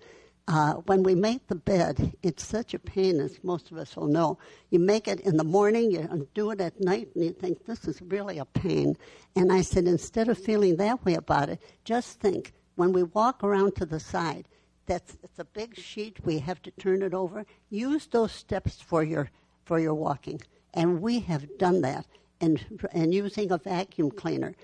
[0.49, 4.07] Uh, when we make the bed, it's such a pain, as most of us will
[4.07, 4.35] know.
[4.71, 7.85] You make it in the morning, you do it at night, and you think, this
[7.85, 8.97] is really a pain.
[9.35, 13.43] And I said, instead of feeling that way about it, just think when we walk
[13.43, 14.47] around to the side,
[14.87, 17.45] that's it's a big sheet, we have to turn it over.
[17.69, 19.29] Use those steps for your,
[19.65, 20.41] for your walking.
[20.73, 22.07] And we have done that.
[22.41, 24.55] And, and using a vacuum cleaner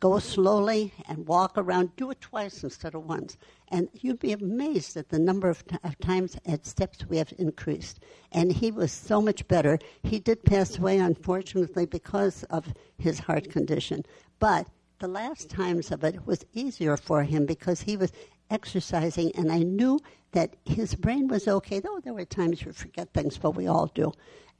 [0.00, 1.96] go slowly and walk around.
[1.96, 3.36] Do it twice instead of once.
[3.68, 7.32] And you'd be amazed at the number of, t- of times and steps we have
[7.38, 8.00] increased.
[8.32, 9.78] And he was so much better.
[10.02, 14.04] He did pass away, unfortunately, because of his heart condition.
[14.38, 14.68] But
[14.98, 18.12] the last times of it was easier for him because he was
[18.50, 20.00] exercising, and I knew
[20.32, 23.90] that his brain was okay, though there were times you forget things, but we all
[23.94, 24.12] do.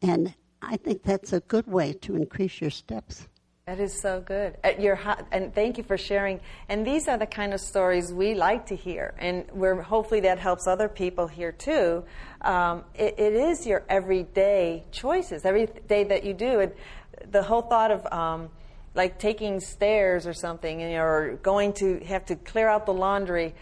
[0.02, 3.28] And I think that's a good way to increase your steps.
[3.66, 4.58] That is so good.
[4.62, 5.00] Uh, your,
[5.32, 6.40] and thank you for sharing.
[6.68, 9.14] And these are the kind of stories we like to hear.
[9.18, 12.04] And we're, hopefully that helps other people here too.
[12.42, 16.60] Um, it, it is your everyday choices, every day that you do.
[16.60, 16.72] And
[17.30, 18.50] the whole thought of um,
[18.94, 23.54] like taking stairs or something, and, or going to have to clear out the laundry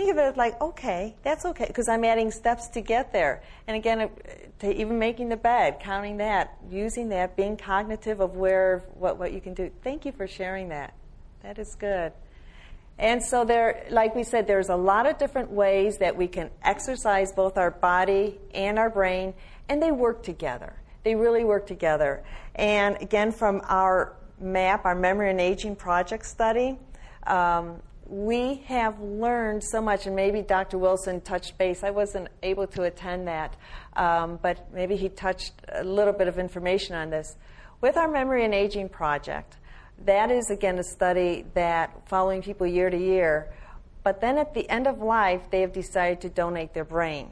[0.00, 3.42] think of it like, okay, that's okay, because I'm adding steps to get there.
[3.66, 4.08] And again,
[4.60, 9.32] to even making the bed, counting that, using that, being cognitive of where, what, what
[9.32, 9.70] you can do.
[9.84, 10.94] Thank you for sharing that.
[11.42, 12.12] That is good.
[12.98, 16.50] And so there, like we said, there's a lot of different ways that we can
[16.62, 19.34] exercise both our body and our brain,
[19.68, 20.74] and they work together.
[21.04, 22.22] They really work together.
[22.54, 26.78] And again, from our MAP, our Memory and Aging Project study,
[27.26, 30.78] um, we have learned so much, and maybe Dr.
[30.78, 31.84] Wilson touched base.
[31.84, 33.56] I wasn't able to attend that,
[33.94, 37.36] um, but maybe he touched a little bit of information on this.
[37.80, 39.56] With our Memory and Aging Project,
[40.04, 43.52] that is again a study that following people year to year,
[44.02, 47.30] but then at the end of life, they have decided to donate their brain.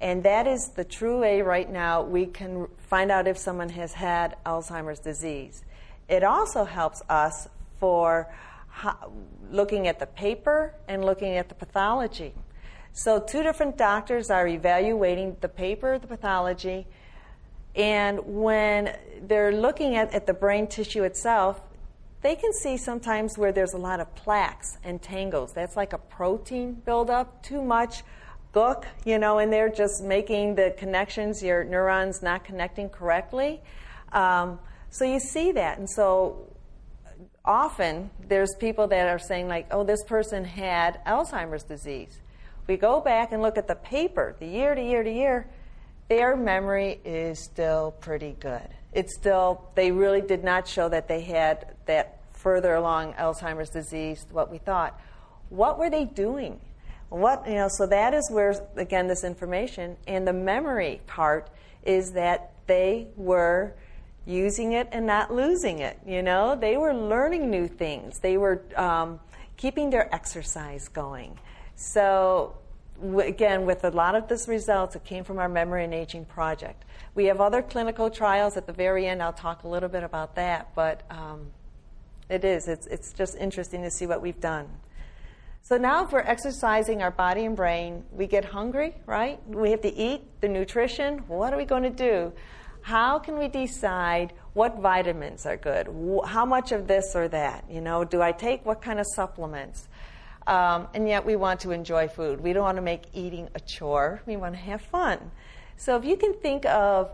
[0.00, 3.92] And that is the true way right now we can find out if someone has
[3.92, 5.62] had Alzheimer's disease.
[6.08, 8.32] It also helps us for
[9.50, 12.34] looking at the paper and looking at the pathology.
[12.92, 16.86] So, two different doctors are evaluating the paper, the pathology,
[17.74, 21.60] and when they're looking at, at the brain tissue itself,
[22.22, 25.52] they can see sometimes where there's a lot of plaques and tangles.
[25.52, 28.02] That's like a protein buildup, too much
[28.54, 33.60] gook, you know, and they're just making the connections, your neurons not connecting correctly.
[34.12, 34.60] Um,
[34.90, 35.78] so you see that.
[35.78, 36.46] And so
[37.44, 42.18] often there's people that are saying, like, oh, this person had Alzheimer's disease.
[42.66, 45.46] We go back and look at the paper, the year to year to year,
[46.08, 48.68] their memory is still pretty good.
[48.92, 54.26] It's still, they really did not show that they had that further along Alzheimer's disease,
[54.30, 54.98] what we thought.
[55.48, 56.60] What were they doing?
[57.08, 61.48] What, you know, so that is where, again, this information and the memory part
[61.84, 63.74] is that they were
[64.26, 65.98] using it and not losing it.
[66.06, 68.18] You know, they were learning new things.
[68.18, 69.20] They were um,
[69.56, 71.38] keeping their exercise going.
[71.76, 72.56] So
[73.00, 76.24] w- again, with a lot of this results, it came from our memory and aging
[76.24, 76.84] project.
[77.14, 79.22] We have other clinical trials at the very end.
[79.22, 81.48] I'll talk a little bit about that, but um,
[82.28, 82.66] it is.
[82.66, 84.68] It's, it's just interesting to see what we've done.
[85.62, 89.40] So now, if we're exercising our body and brain, we get hungry, right?
[89.48, 91.18] We have to eat the nutrition.
[91.26, 92.32] What are we going to do?
[92.84, 95.88] How can we decide what vitamins are good?
[96.26, 97.64] How much of this or that?
[97.70, 99.88] You know, do I take what kind of supplements?
[100.46, 102.42] Um, and yet we want to enjoy food.
[102.42, 104.20] We don't want to make eating a chore.
[104.26, 105.30] We want to have fun.
[105.78, 107.10] So if you can think of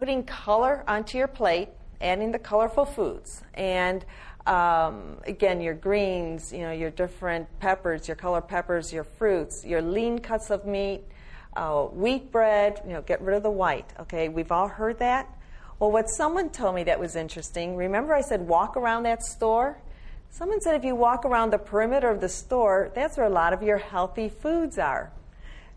[0.00, 1.68] putting color onto your plate,
[2.00, 4.04] adding the colorful foods, and
[4.48, 9.80] um, again, your greens, you know, your different peppers, your color peppers, your fruits, your
[9.80, 11.04] lean cuts of meat,
[11.56, 13.92] uh, wheat bread, you know, get rid of the white.
[14.00, 15.28] Okay, we've all heard that.
[15.78, 19.78] Well, what someone told me that was interesting, remember I said walk around that store?
[20.30, 23.52] Someone said if you walk around the perimeter of the store, that's where a lot
[23.52, 25.12] of your healthy foods are.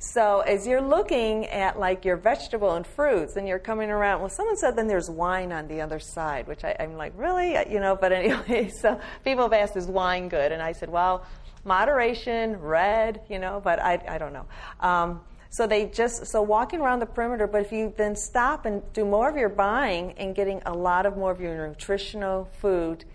[0.01, 4.29] So as you're looking at like your vegetable and fruits, and you're coming around, well,
[4.29, 7.81] someone said then there's wine on the other side, which I, am like, really, you
[7.81, 7.97] know.
[7.97, 10.53] But anyway, so people have asked, is wine good?
[10.53, 11.25] And I said, well,
[11.65, 14.45] moderation, red, you know, but I, I don't know.
[14.79, 15.19] Um,
[15.49, 19.03] so they just so walking around the perimeter, but if you then stop and do
[19.03, 23.05] more of your buying and getting a lot of more of your nutritional food,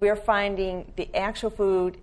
[0.00, 1.98] we're finding the actual food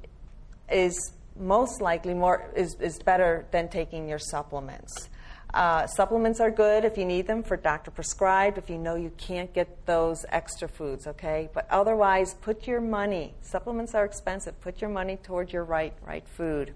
[0.72, 5.10] is most likely more is, is better than taking your supplements.
[5.54, 9.12] Uh, supplements are good if you need them for doctor prescribed, if you know you
[9.18, 11.50] can't get those extra foods, okay?
[11.54, 16.26] But otherwise, put your money, supplements are expensive, put your money toward your right, right
[16.26, 16.74] food.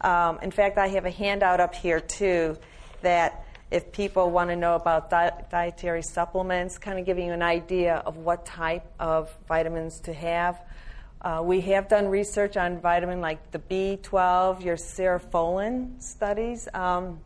[0.00, 2.56] Um, in fact, I have a handout up here too
[3.02, 7.42] that if people want to know about di- dietary supplements, kind of giving you an
[7.42, 10.60] idea of what type of vitamins to have.
[11.20, 16.68] Uh, we have done research on vitamin like the B12, your cephalosporin studies.
[16.72, 17.18] Um,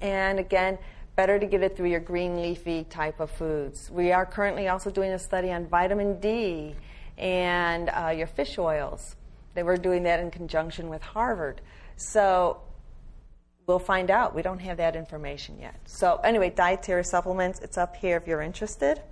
[0.00, 0.78] and again,
[1.16, 3.90] better to get it through your green leafy type of foods.
[3.90, 6.74] We are currently also doing a study on vitamin D
[7.16, 9.16] and uh, your fish oils.
[9.54, 11.60] They were doing that in conjunction with Harvard.
[12.00, 12.62] So
[13.66, 14.34] we'll find out.
[14.34, 15.76] We don't have that information yet.
[15.84, 19.02] So, anyway, dietary supplements, it's up here if you're interested.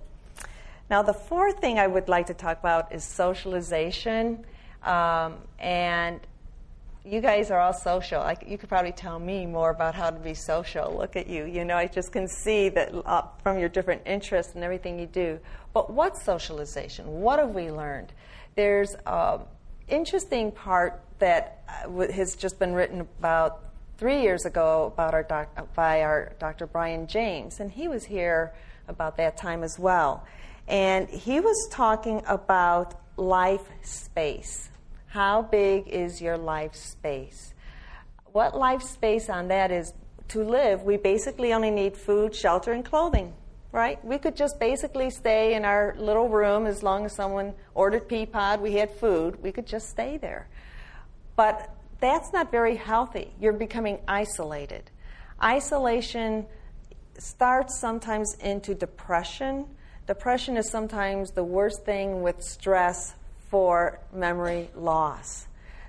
[0.89, 4.43] Now, the fourth thing I would like to talk about is socialization.
[4.81, 6.19] Um, and
[7.05, 8.21] you guys are all social.
[8.21, 10.97] Like you could probably tell me more about how to be social.
[10.97, 11.45] Look at you.
[11.45, 15.05] You know, I just can see that uh, from your different interests and everything you
[15.05, 15.39] do.
[15.73, 17.21] But what's socialization?
[17.21, 18.13] What have we learned?
[18.55, 19.41] There's an
[19.87, 23.63] interesting part that uh, has just been written about
[23.97, 26.67] three years ago about our doc- by our Dr.
[26.67, 28.53] Brian James, and he was here
[28.87, 30.25] about that time as well.
[30.67, 34.69] And he was talking about life space.
[35.07, 37.53] How big is your life space?
[38.31, 39.93] What life space on that is
[40.29, 43.33] to live, we basically only need food, shelter, and clothing,
[43.71, 44.03] right?
[44.05, 48.61] We could just basically stay in our little room as long as someone ordered Peapod,
[48.61, 50.47] we had food, we could just stay there.
[51.39, 51.69] But
[52.01, 53.31] that's not very healthy.
[53.39, 54.91] You're becoming isolated.
[55.41, 56.45] Isolation
[57.17, 59.65] starts sometimes into depression
[60.09, 63.13] Depression is sometimes the worst thing with stress
[63.51, 65.45] for memory loss.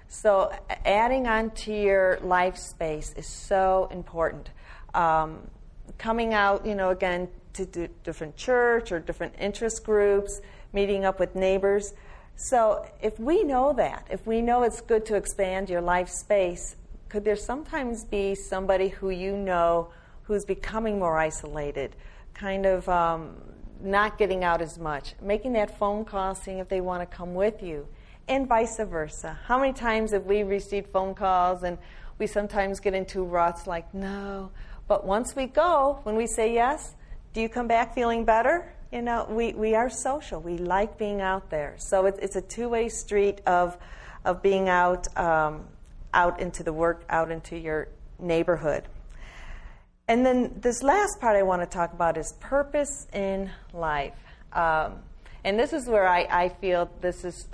[0.08, 0.52] So,
[0.84, 4.50] adding on to your life space is so important.
[4.92, 5.48] Um,
[5.96, 7.64] coming out, you know, again, to
[8.04, 10.42] different church or different interest groups,
[10.74, 11.94] meeting up with neighbors.
[12.42, 16.74] So, if we know that, if we know it's good to expand your life space,
[17.10, 19.90] could there sometimes be somebody who you know
[20.22, 21.94] who's becoming more isolated,
[22.32, 23.36] kind of um,
[23.82, 27.34] not getting out as much, making that phone call, seeing if they want to come
[27.34, 27.86] with you,
[28.26, 29.38] and vice versa.
[29.44, 31.76] How many times have we received phone calls and
[32.18, 34.50] we sometimes get into ruts like, no.
[34.88, 36.94] But once we go, when we say yes,
[37.34, 38.72] do you come back feeling better?
[38.92, 40.40] You know, we, we are social.
[40.40, 41.76] We like being out there.
[41.78, 43.78] So it's, it's a two way street of,
[44.24, 45.64] of being out, um,
[46.12, 47.88] out into the work, out into your
[48.18, 48.84] neighborhood.
[50.08, 54.14] And then this last part I want to talk about is purpose in life.
[54.52, 54.96] Um,
[55.44, 57.46] and this is where I, I feel this is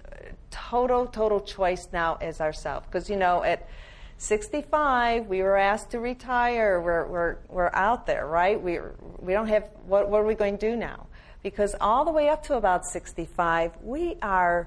[0.51, 2.87] total, total choice now as ourselves.
[2.87, 3.68] Because, you know, at
[4.16, 6.80] 65, we were asked to retire.
[6.80, 8.59] We're, we're, we're out there, right?
[8.59, 8.78] We,
[9.18, 11.09] we don't have, what, what are we going to do now?
[11.47, 14.66] Because all the way up to about 65, we are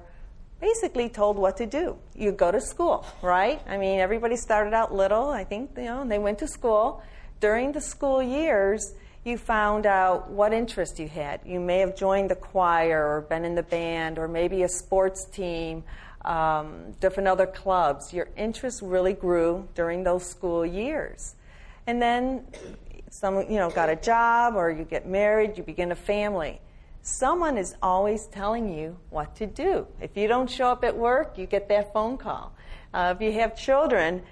[0.62, 1.98] basically told what to do.
[2.16, 3.60] You go to school, right?
[3.68, 7.02] I mean, everybody started out little, I think, you know, and they went to school
[7.38, 11.40] during the school years, you found out what interest you had.
[11.44, 15.26] You may have joined the choir or been in the band or maybe a sports
[15.26, 15.84] team,
[16.24, 18.14] um, different other clubs.
[18.14, 21.34] Your interest really grew during those school years.
[21.86, 22.46] And then
[23.10, 26.58] someone, you know, got a job or you get married, you begin a family.
[27.02, 29.86] Someone is always telling you what to do.
[30.00, 32.54] If you don't show up at work, you get that phone call.
[32.92, 34.22] Uh, if you have children,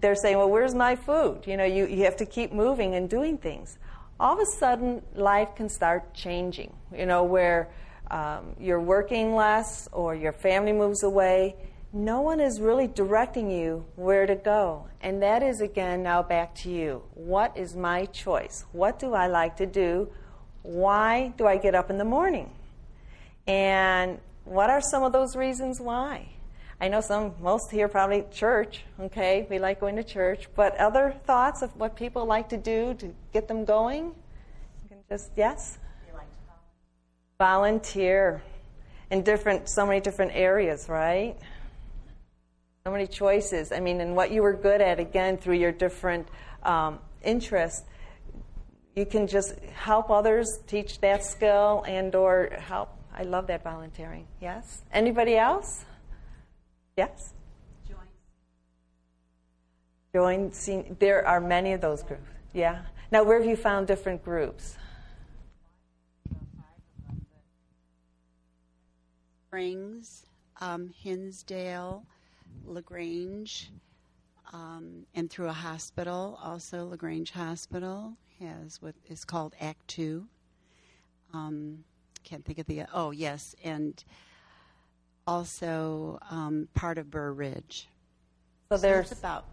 [0.00, 1.44] they're saying, well, where's my food?
[1.46, 3.78] You know, you, you have to keep moving and doing things.
[4.18, 7.70] All of a sudden, life can start changing, you know, where
[8.10, 11.54] um, you're working less or your family moves away.
[11.92, 14.88] No one is really directing you where to go.
[15.00, 17.02] And that is, again, now back to you.
[17.14, 18.64] What is my choice?
[18.72, 20.10] What do I like to do?
[20.70, 22.48] Why do I get up in the morning?
[23.48, 26.28] And what are some of those reasons why?
[26.80, 29.48] I know some, most here probably church, okay?
[29.50, 30.48] We like going to church.
[30.54, 34.14] But other thoughts of what people like to do to get them going?
[34.84, 35.78] You can just, yes?
[36.14, 36.26] Like
[37.36, 38.40] volunteer
[39.10, 41.36] in different, so many different areas, right?
[42.86, 43.72] So many choices.
[43.72, 46.28] I mean, and what you were good at, again, through your different
[46.62, 47.82] um, interests,
[48.96, 52.90] you can just help others teach that skill and or help.
[53.14, 54.26] I love that volunteering.
[54.40, 54.82] Yes?
[54.92, 55.84] Anybody else?
[56.96, 57.32] Yes?
[57.88, 57.98] Join.
[60.52, 60.96] Join.
[60.98, 62.28] There are many of those groups.
[62.52, 62.82] Yeah.
[63.12, 64.76] Now, where have you found different groups?
[69.48, 70.26] Springs,
[70.60, 72.04] um, Hinsdale,
[72.64, 73.70] LaGrange,
[74.52, 80.26] um, and through a hospital, also LaGrange Hospital has what is called Act Two.
[81.32, 81.84] Um,
[82.24, 84.02] can't think of the oh yes, and
[85.26, 87.88] also um, part of Burr Ridge.
[88.70, 89.46] So, so there's about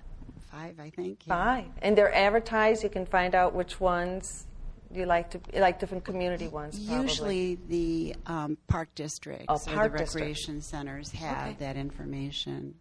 [0.51, 1.23] five, I think.
[1.25, 1.33] Yeah.
[1.33, 2.83] Five, and they're advertised.
[2.83, 4.47] You can find out which ones
[4.93, 6.79] you like to like different community ones.
[6.79, 7.03] Probably.
[7.03, 11.55] Usually, the um, park districts oh, or park the recreation centers have okay.
[11.59, 12.75] that information.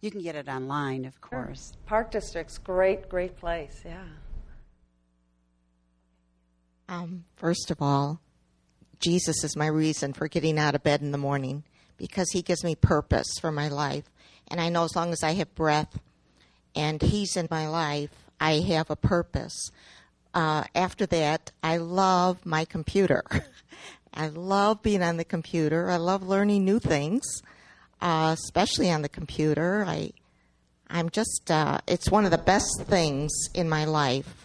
[0.00, 1.72] You can get it online, of course.
[1.72, 1.82] Sure.
[1.86, 3.82] Park districts, great, great place.
[3.84, 4.02] Yeah.
[6.92, 8.20] Um, first of all,
[9.00, 11.64] Jesus is my reason for getting out of bed in the morning
[11.96, 14.04] because he gives me purpose for my life.
[14.48, 15.98] And I know as long as I have breath
[16.76, 19.70] and he's in my life, I have a purpose.
[20.34, 23.22] Uh, after that, I love my computer.
[24.12, 25.88] I love being on the computer.
[25.88, 27.22] I love learning new things,
[28.02, 29.82] uh, especially on the computer.
[29.88, 30.12] I,
[30.90, 34.41] I'm just, uh, it's one of the best things in my life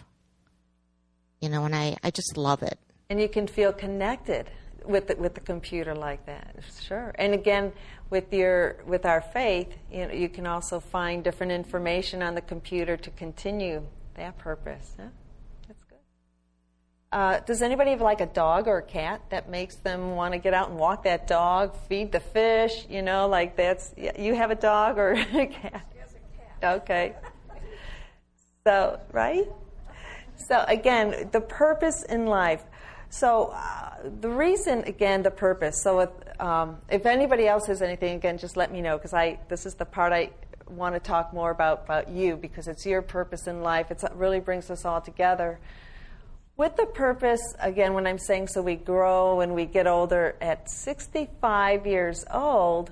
[1.42, 2.80] you know, and I, I just love it.
[3.10, 4.50] And you can feel connected
[4.86, 7.14] with the, with the computer like that, sure.
[7.16, 7.74] And again,
[8.10, 12.42] with your with our faith, you know, you can also find different information on the
[12.42, 13.84] computer to continue
[14.16, 14.96] that purpose.
[14.98, 15.08] Yeah,
[15.68, 15.98] that's good.
[17.12, 20.40] Uh, does anybody have like a dog or a cat that makes them want to
[20.40, 22.86] get out and walk that dog, feed the fish?
[22.90, 25.86] You know, like that's you have a dog or a cat?
[25.96, 26.82] Yes, a cat.
[26.82, 27.16] Okay.
[28.66, 29.48] So right.
[30.38, 32.64] So, again, the purpose in life.
[33.10, 35.82] So, uh, the reason, again, the purpose.
[35.82, 36.10] So, if,
[36.40, 39.74] um, if anybody else has anything, again, just let me know because I this is
[39.76, 40.32] the part I
[40.70, 43.90] want to talk more about about you because it's your purpose in life.
[43.90, 45.60] It's, it really brings us all together.
[46.58, 50.70] With the purpose, again, when I'm saying so we grow and we get older, at
[50.70, 52.92] 65 years old,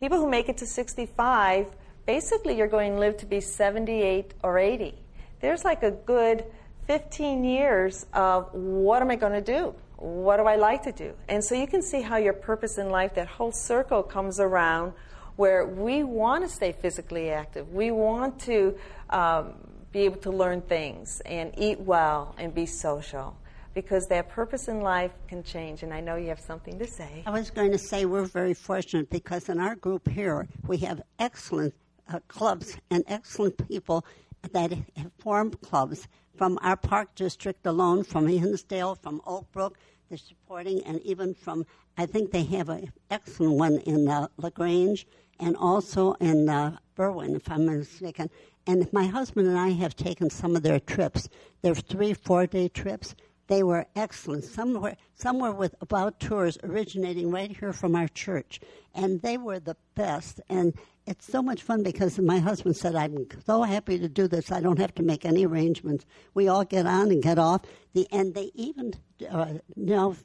[0.00, 1.66] people who make it to 65,
[2.06, 4.94] basically you're going to live to be 78 or 80
[5.40, 6.44] there's like a good
[6.86, 9.74] 15 years of what am I going to do?
[9.96, 11.12] What do I like to do?
[11.28, 14.92] And so you can see how your purpose in life, that whole circle comes around
[15.36, 17.72] where we want to stay physically active.
[17.72, 18.76] We want to
[19.10, 19.54] um,
[19.92, 23.36] be able to learn things and eat well and be social
[23.74, 25.82] because that purpose in life can change.
[25.82, 27.22] And I know you have something to say.
[27.26, 31.02] I was going to say we're very fortunate because in our group here, we have
[31.18, 31.74] excellent
[32.12, 34.04] uh, clubs and excellent people
[34.52, 39.74] that have formed clubs from our park district alone, from Hinsdale, from Oakbrook,
[40.08, 41.66] they're supporting, and even from,
[41.96, 45.06] I think they have an excellent one in uh, LaGrange
[45.38, 48.30] and also in uh, Berwyn, if I'm mistaken.
[48.66, 51.28] And my husband and I have taken some of their trips.
[51.62, 53.14] There's three, four day trips.
[53.46, 54.44] They were excellent.
[54.44, 58.60] Some were, some were with about tours originating right here from our church.
[58.94, 60.40] And they were the best.
[60.48, 60.74] And
[61.08, 64.52] it's so much fun because my husband said, I'm so happy to do this.
[64.52, 66.04] I don't have to make any arrangements.
[66.34, 67.62] We all get on and get off.
[67.94, 68.92] The, and they even
[69.30, 70.16] uh, know,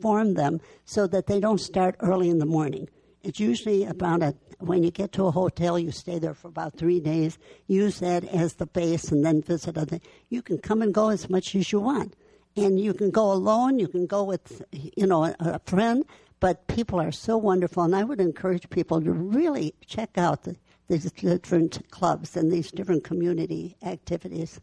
[0.00, 2.88] form them so that they don't start early in the morning.
[3.22, 6.78] It's usually about a, when you get to a hotel, you stay there for about
[6.78, 7.36] three days.
[7.66, 10.00] Use that as the base and then visit other.
[10.30, 12.16] You can come and go as much as you want.
[12.56, 16.04] And you can go alone, you can go with, you know, a, a friend,
[16.40, 20.56] but people are so wonderful, and I would encourage people to really check out the,
[20.88, 24.60] these different clubs and these different community activities.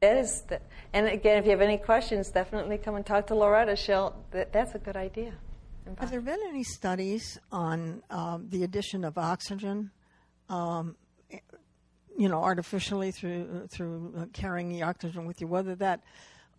[0.00, 0.60] That is, the,
[0.92, 3.76] and again, if you have any questions, definitely come and talk to Loretta.
[3.76, 4.14] She'll.
[4.30, 5.32] That, that's a good idea.
[5.98, 9.90] Have there been any studies on um, the addition of oxygen,
[10.48, 10.96] um,
[12.18, 15.46] you know, artificially through through carrying the oxygen with you?
[15.46, 16.02] Whether that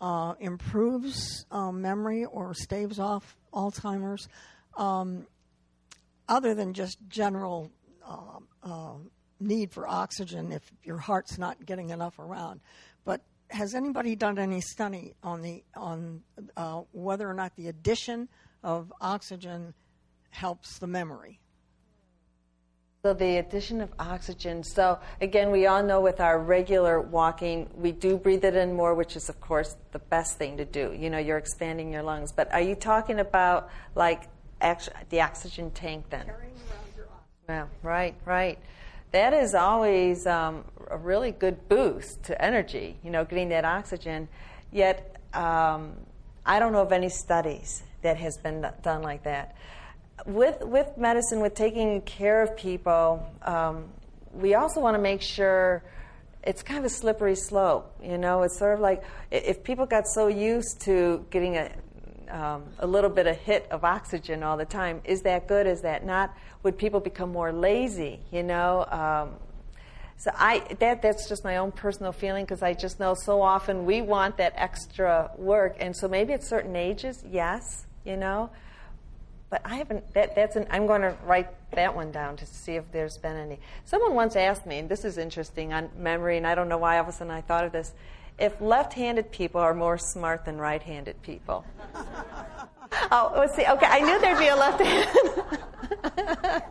[0.01, 4.27] uh, improves um, memory or staves off Alzheimer's,
[4.75, 5.25] um,
[6.27, 7.71] other than just general
[8.05, 8.93] uh, uh,
[9.39, 12.59] need for oxygen if your heart's not getting enough around.
[13.05, 16.21] But has anybody done any study on the on
[16.55, 18.27] uh, whether or not the addition
[18.63, 19.73] of oxygen
[20.29, 21.39] helps the memory.
[23.07, 24.65] So the addition of oxygen.
[24.65, 28.93] So again, we all know with our regular walking, we do breathe it in more,
[28.95, 30.93] which is of course the best thing to do.
[30.93, 32.33] You know, you're expanding your lungs.
[32.33, 34.23] But are you talking about like
[34.59, 36.29] the oxygen tank then?
[37.47, 38.59] Yeah, right, right.
[39.13, 42.97] That is always um, a really good boost to energy.
[43.05, 44.27] You know, getting that oxygen.
[44.69, 45.93] Yet, um,
[46.45, 49.55] I don't know of any studies that has been done like that
[50.25, 53.85] with with medicine, with taking care of people, um,
[54.33, 55.83] we also want to make sure
[56.43, 57.93] it's kind of a slippery slope.
[58.01, 61.71] You know, it's sort of like if people got so used to getting a
[62.29, 65.67] um, a little bit of hit of oxygen all the time, is that good?
[65.67, 66.35] Is that not?
[66.63, 68.19] Would people become more lazy?
[68.31, 68.85] You know.
[68.89, 69.39] Um,
[70.19, 73.85] so I that that's just my own personal feeling because I just know so often
[73.85, 78.49] we want that extra work, and so maybe at certain ages, yes, you know,
[79.49, 80.13] but I haven't.
[80.13, 80.67] That, that's an.
[80.69, 83.59] I'm going to write that one down to see if there's been any.
[83.85, 86.97] Someone once asked me, and this is interesting on memory, and I don't know why
[86.97, 87.93] all of a sudden I thought of this.
[88.37, 91.65] If left-handed people are more smart than right-handed people.
[93.11, 93.65] oh, let's see.
[93.65, 96.63] Okay, I knew there'd be a left-hand.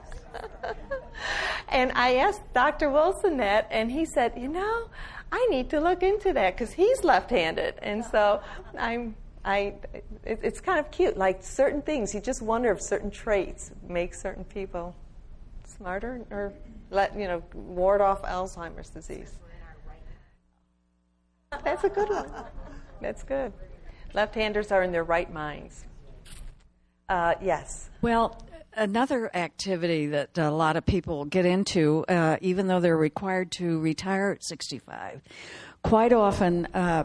[1.69, 2.91] and I asked Dr.
[2.91, 4.89] Wilson that, and he said, you know,
[5.33, 8.41] I need to look into that because he's left-handed, and so
[8.79, 9.17] I'm
[9.47, 9.75] I,
[10.25, 11.17] it, it's kind of cute.
[11.17, 14.95] Like certain things, you just wonder if certain traits make certain people
[15.65, 16.53] smarter or
[16.91, 19.39] let you know ward off Alzheimer's disease.
[21.65, 22.31] That's a good one.
[23.01, 23.53] That's good.
[24.15, 25.85] Left-handers are in their right minds.
[27.09, 27.89] Uh, yes.
[28.03, 28.43] Well,
[28.75, 33.79] another activity that a lot of people get into, uh, even though they're required to
[33.79, 35.23] retire at 65,
[35.83, 37.05] quite often uh,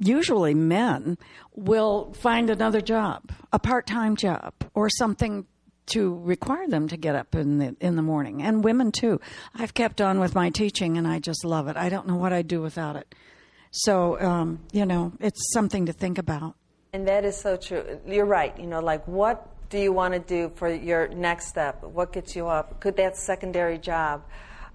[0.00, 1.16] usually men
[1.54, 5.46] will find another job, a part-time job or something
[5.86, 9.20] to require them to get up in the in the morning and women too.
[9.54, 11.76] I've kept on with my teaching and I just love it.
[11.76, 13.14] I don't know what I'd do without it.
[13.72, 16.54] So, um, you know, it's something to think about.
[16.92, 18.00] And that is so true.
[18.06, 18.58] You're right.
[18.58, 21.82] You know, like what do you want to do for your next step?
[21.82, 22.80] What gets you up?
[22.80, 24.22] Could that secondary job?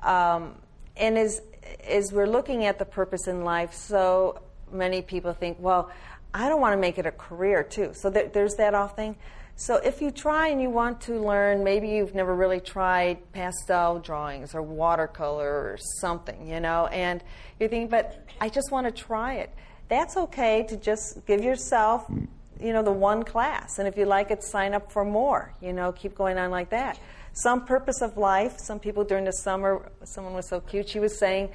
[0.02, 0.56] Um,
[0.98, 1.42] and as
[1.88, 4.40] as we're looking at the purpose in life, so
[4.72, 5.92] many people think, well,
[6.34, 7.92] I don't want to make it a career too.
[7.94, 9.16] So there, there's that off thing.
[9.58, 14.00] So if you try and you want to learn, maybe you've never really tried pastel
[14.00, 17.24] drawings or watercolor or something, you know, and
[17.58, 19.50] you're thinking, but I just want to try it.
[19.88, 22.06] That's okay to just give yourself,
[22.60, 23.80] you know, the one class.
[23.80, 26.72] And if you like it, sign up for more, you know, keep going on like
[26.72, 27.00] that.
[27.32, 31.18] Some purpose of life, some people during the summer, someone was so cute, she was
[31.18, 31.50] saying,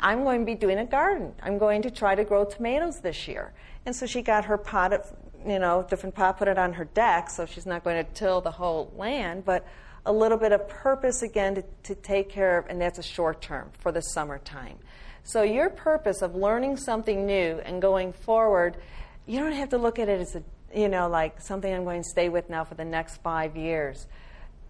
[0.00, 1.32] I'm going to be doing a garden.
[1.42, 3.52] I'm going to try to grow tomatoes this year.
[3.86, 5.12] And so she got her pot of,
[5.46, 8.40] you know, different pot, put it on her deck, so she's not going to till
[8.40, 9.66] the whole land, but
[10.06, 13.40] a little bit of purpose again to, to take care of, and that's a short
[13.40, 14.78] term for the summertime.
[15.22, 18.78] So your purpose of learning something new and going forward,
[19.26, 20.42] you don't have to look at it as a,
[20.74, 24.06] you know, like something I'm going to stay with now for the next five years.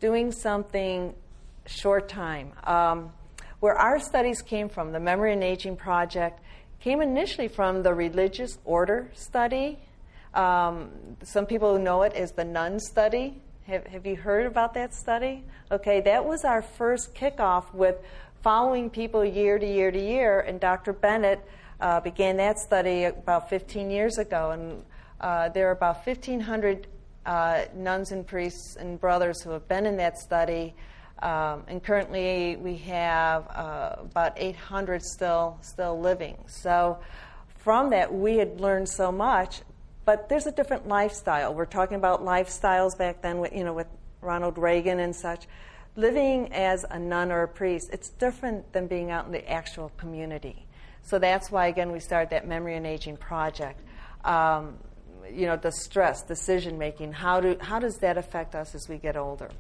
[0.01, 1.15] Doing something
[1.67, 2.53] short time.
[2.65, 3.13] Um,
[3.61, 6.41] where our studies came from, the Memory and Aging Project,
[6.81, 9.79] came initially from the religious order study.
[10.35, 10.91] Um,
[11.23, 13.41] some people know it as the nun study.
[13.67, 15.45] Have, have you heard about that study?
[15.71, 17.97] Okay, that was our first kickoff with
[18.43, 20.93] following people year to year to year, and Dr.
[20.93, 21.45] Bennett
[21.81, 24.85] uh, began that study about 15 years ago, and
[25.21, 26.87] uh, there are about 1,500
[27.27, 30.75] uh, nuns and priests and brothers who have been in that study.
[31.23, 36.37] Um, and currently, we have uh, about 800 still still living.
[36.47, 36.99] So,
[37.57, 39.63] from that, we had learned so much.
[40.05, 41.55] But there's a different lifestyle.
[41.55, 43.89] We're talking about lifestyles back then, with, you know, with
[44.23, 45.47] Ronald Reagan and such.
[45.97, 49.91] Living as a nun or a priest, it's different than being out in the actual
[49.99, 50.65] community.
[51.03, 53.81] So that's why, again, we started that Memory and Aging project.
[54.25, 54.79] Um,
[55.31, 57.13] you know, the stress, decision making.
[57.13, 59.51] How do how does that affect us as we get older?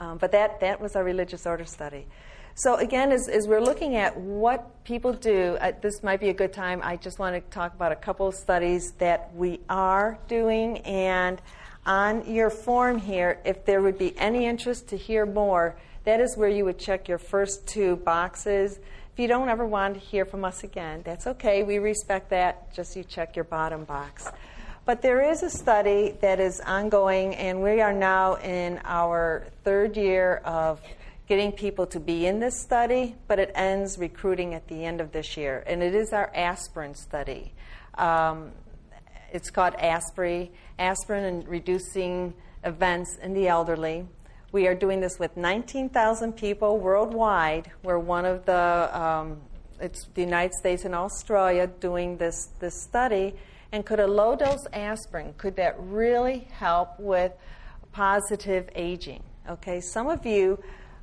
[0.00, 2.06] Um, but that, that was our religious order study.
[2.54, 6.34] So, again, as, as we're looking at what people do, uh, this might be a
[6.34, 6.80] good time.
[6.82, 10.78] I just want to talk about a couple of studies that we are doing.
[10.78, 11.40] And
[11.86, 16.36] on your form here, if there would be any interest to hear more, that is
[16.36, 18.80] where you would check your first two boxes.
[19.12, 21.62] If you don't ever want to hear from us again, that's okay.
[21.62, 22.72] We respect that.
[22.74, 24.30] Just you check your bottom box.
[24.88, 29.98] But there is a study that is ongoing, and we are now in our third
[29.98, 30.80] year of
[31.28, 35.12] getting people to be in this study, but it ends recruiting at the end of
[35.12, 35.62] this year.
[35.66, 37.52] And it is our aspirin study.
[37.98, 38.52] Um,
[39.30, 42.32] it's called ASPREE, aspirin and reducing
[42.64, 44.06] events in the elderly.
[44.52, 47.70] We are doing this with 19,000 people worldwide.
[47.82, 49.36] We're one of the, um,
[49.82, 53.34] it's the United States and Australia doing this, this study.
[53.70, 57.32] And could a low dose aspirin, could that really help with
[57.92, 59.22] positive aging?
[59.48, 60.62] Okay, some of you,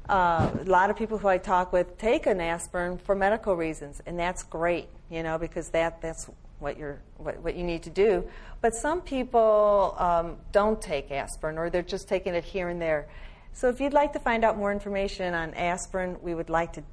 [0.09, 4.01] uh, a lot of people who I talk with take an aspirin for medical reasons,
[4.05, 7.89] and that's great, you know, because that, that's what, you're, what, what you need to
[7.91, 8.27] do.
[8.61, 13.07] But some people um, don't take aspirin, or they're just taking it here and there.
[13.53, 16.83] So if you'd like to find out more information on aspirin, we would like to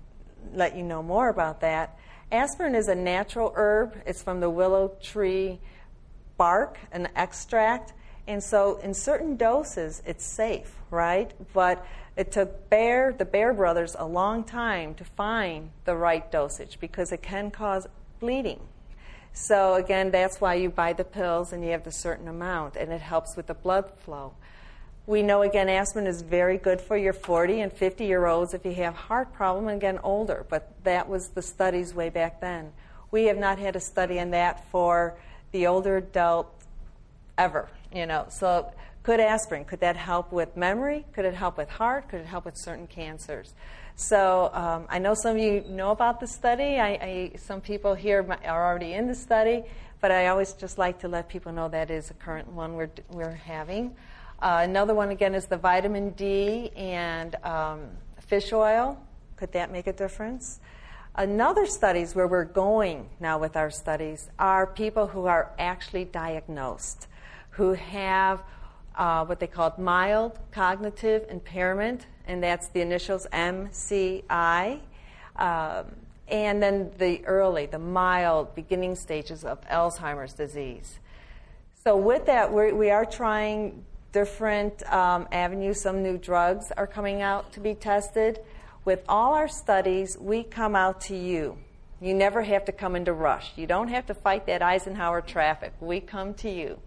[0.53, 1.99] let you know more about that.
[2.33, 4.01] Aspirin is a natural herb.
[4.07, 5.61] It's from the willow tree
[6.39, 7.93] bark, an extract.
[8.27, 11.31] And so in certain doses, it's safe, right?
[11.53, 11.85] But
[12.17, 17.13] it took Bayer, the Bayer brothers, a long time to find the right dosage because
[17.13, 17.87] it can cause
[18.19, 18.61] bleeding.
[19.35, 22.93] So again, that's why you buy the pills and you have the certain amount, and
[22.93, 24.35] it helps with the blood flow.
[25.07, 28.65] We know again aspirin is very good for your 40 and 50 year olds if
[28.65, 32.73] you have heart problem and again older, but that was the studies way back then.
[33.11, 35.17] We have not had a study on that for
[35.51, 36.55] the older adult
[37.37, 38.27] ever, you know.
[38.29, 38.73] So
[39.03, 41.05] could aspirin could that help with memory?
[41.13, 42.09] Could it help with heart?
[42.09, 43.55] Could it help with certain cancers?
[43.97, 46.79] So um, I know some of you know about the study.
[46.79, 49.65] I, I, some people here are already in the study,
[50.01, 52.91] but I always just like to let people know that is a current one we're,
[53.11, 53.97] we're having.
[54.43, 57.83] Uh, another one, again, is the vitamin D and um,
[58.19, 58.99] fish oil.
[59.37, 60.59] Could that make a difference?
[61.15, 67.07] Another studies where we're going now with our studies are people who are actually diagnosed,
[67.51, 68.43] who have
[68.97, 74.81] uh, what they call mild cognitive impairment, and that's the initials MCI.
[75.37, 75.87] Um,
[76.27, 80.99] and then the early, the mild beginning stages of Alzheimer's disease.
[81.85, 85.81] So, with that, we're, we are trying different um, avenues.
[85.81, 88.41] Some new drugs are coming out to be tested.
[88.85, 91.59] With all our studies, we come out to you.
[92.01, 93.53] You never have to come into rush.
[93.57, 95.73] You don't have to fight that Eisenhower traffic.
[95.81, 96.79] We come to you.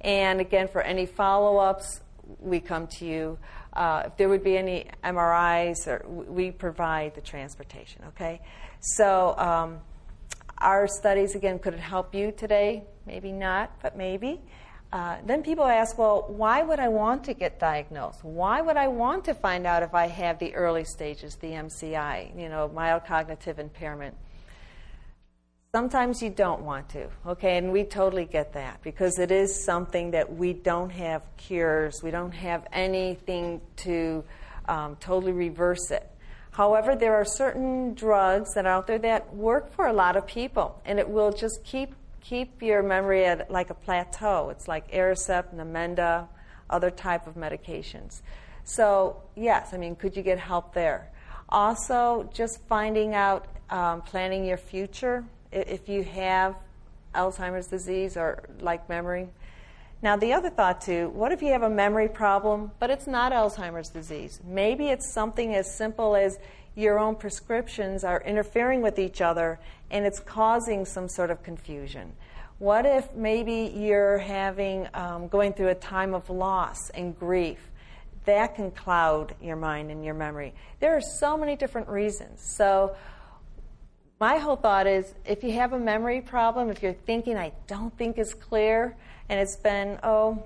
[0.00, 2.00] And again, for any follow ups,
[2.38, 3.38] we come to you.
[3.72, 8.02] Uh, if there would be any MRIs, or we provide the transportation.
[8.08, 8.40] Okay,
[8.80, 9.78] so um,
[10.58, 12.84] our studies again could it help you today?
[13.06, 14.40] Maybe not, but maybe.
[14.90, 18.24] Uh, then people ask, well, why would I want to get diagnosed?
[18.24, 22.38] Why would I want to find out if I have the early stages, the MCI,
[22.38, 24.16] you know, mild cognitive impairment?
[25.74, 30.12] Sometimes you don't want to, okay, and we totally get that because it is something
[30.12, 34.24] that we don't have cures, we don't have anything to
[34.66, 36.10] um, totally reverse it.
[36.50, 40.26] However, there are certain drugs that are out there that work for a lot of
[40.26, 41.94] people, and it will just keep
[42.28, 44.50] keep your memory at like a plateau.
[44.50, 46.28] It's like Aricept, Namenda,
[46.68, 48.20] other type of medications.
[48.64, 51.10] So yes, I mean, could you get help there?
[51.48, 55.24] Also, just finding out, um, planning your future.
[55.50, 56.54] If you have
[57.14, 59.28] Alzheimer's disease or like memory.
[60.02, 63.32] Now, the other thought too what if you have a memory problem, but it's not
[63.32, 64.40] Alzheimer's disease?
[64.44, 66.38] Maybe it's something as simple as
[66.78, 69.58] your own prescriptions are interfering with each other
[69.90, 72.12] and it's causing some sort of confusion?
[72.58, 77.58] What if maybe you're having um, going through a time of loss and grief?
[78.26, 80.54] That can cloud your mind and your memory.
[80.78, 82.40] There are so many different reasons.
[82.56, 82.94] So,
[84.20, 87.96] my whole thought is if you have a memory problem, if you're thinking, I don't
[87.96, 88.96] think it's clear,
[89.28, 90.42] and it's been, oh,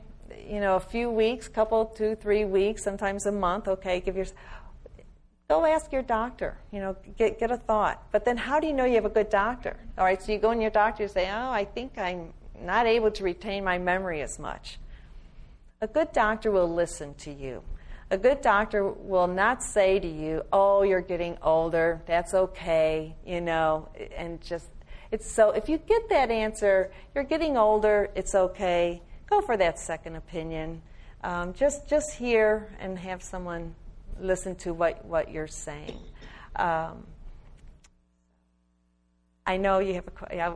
[0.47, 4.39] you know, a few weeks, couple, two, three weeks, sometimes a month, okay, give yourself
[5.53, 8.03] go ask your doctor, you know, get, get a thought.
[8.11, 9.77] But then how do you know you have a good doctor?
[9.99, 12.33] All right, so you go in your doctor and say, oh, I think I'm
[12.63, 14.79] not able to retain my memory as much.
[15.83, 17.63] A good doctor will listen to you.
[18.11, 23.41] A good doctor will not say to you, oh, you're getting older, that's okay, you
[23.41, 24.69] know, and just,
[25.11, 29.79] it's so, if you get that answer, you're getting older, it's okay, go for that
[29.79, 30.81] second opinion.
[31.23, 33.75] Um, just, just hear and have someone
[34.23, 35.99] listen to what, what you're saying.
[36.57, 37.07] Um,
[39.47, 40.53] I know you have a question,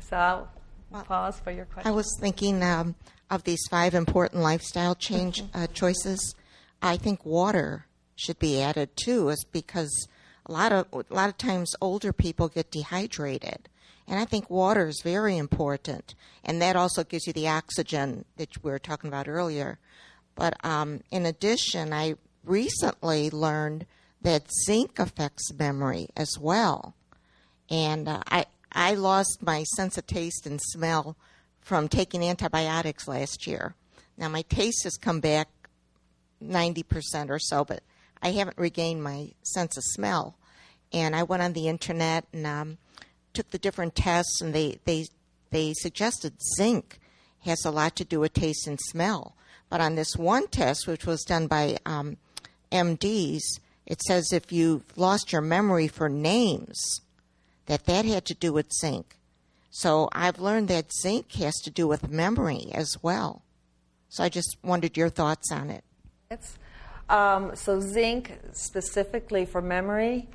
[0.00, 0.48] so I'll
[0.90, 1.90] well, pause for your question.
[1.90, 2.94] I was thinking um,
[3.30, 5.62] of these five important lifestyle change mm-hmm.
[5.62, 6.34] uh, choices.
[6.82, 10.08] I think water should be added too, is because
[10.46, 13.68] a lot of a lot of times older people get dehydrated,
[14.08, 18.62] and I think water is very important, and that also gives you the oxygen that
[18.62, 19.78] we were talking about earlier.
[20.34, 22.14] But um, in addition, I
[22.44, 23.86] recently learned
[24.22, 26.94] that zinc affects memory as well.
[27.70, 31.16] And uh, I, I lost my sense of taste and smell
[31.60, 33.74] from taking antibiotics last year.
[34.16, 35.48] Now, my taste has come back
[36.42, 37.82] 90% or so, but
[38.22, 40.36] I haven't regained my sense of smell.
[40.92, 42.78] And I went on the internet and um,
[43.32, 45.06] took the different tests, and they, they,
[45.50, 46.98] they suggested zinc
[47.40, 49.34] has a lot to do with taste and smell.
[49.68, 52.16] But on this one test, which was done by um,
[52.72, 57.00] MDs, it says if you've lost your memory for names,
[57.66, 59.16] that that had to do with zinc.
[59.70, 63.42] So I've learned that zinc has to do with memory as well.
[64.08, 65.84] So I just wondered your thoughts on it.
[67.08, 70.28] Um, so zinc specifically for memory,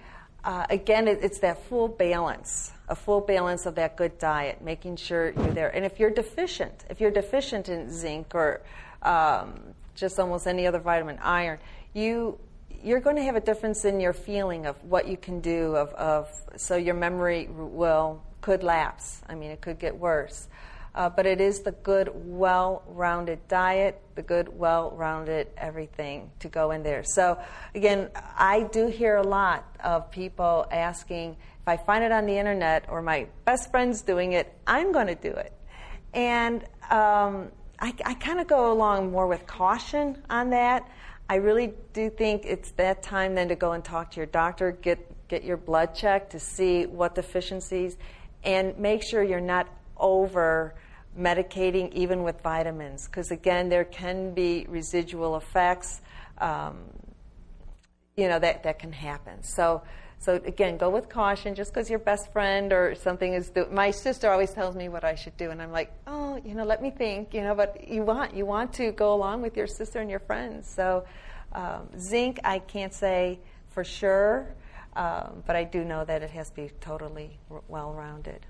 [0.45, 4.95] uh, again, it, it's that full balance, a full balance of that good diet, making
[4.95, 5.75] sure you're there.
[5.75, 8.61] And if you're deficient, if you're deficient in zinc or
[9.01, 9.59] um,
[9.95, 11.59] just almost any other vitamin, iron,
[11.95, 12.37] you
[12.83, 15.89] you're going to have a difference in your feeling of what you can do of,
[15.93, 19.21] of so your memory will could lapse.
[19.27, 20.47] I mean it could get worse.
[20.93, 26.83] Uh, but it is the good well-rounded diet the good well-rounded everything to go in
[26.83, 27.03] there.
[27.03, 27.39] So
[27.73, 31.31] again i do hear a lot of people asking
[31.61, 35.07] if i find it on the internet or my best friend's doing it i'm going
[35.07, 35.53] to do it.
[36.13, 40.89] And um, I, I kind of go along more with caution on that
[41.27, 44.71] I really do think it's that time then to go and talk to your doctor,
[44.71, 47.97] get get your blood checked to see what deficiencies,
[48.43, 49.67] and make sure you're not
[49.97, 50.75] over
[51.17, 56.01] medicating even with vitamins, because again there can be residual effects.
[56.37, 56.77] Um,
[58.15, 59.41] you know that that can happen.
[59.41, 59.81] So
[60.25, 61.53] so again, go with caution.
[61.53, 65.03] Just because your best friend or something is do- my sister always tells me what
[65.03, 67.31] I should do, and I'm like, oh, you know, let me think.
[67.31, 70.19] You know, but you want you want to go along with your sister and your
[70.19, 70.67] friends.
[70.67, 71.05] So
[71.53, 74.55] um, zinc, I can't say for sure,
[74.95, 78.47] um, but I do know that it has to be totally r- well rounded.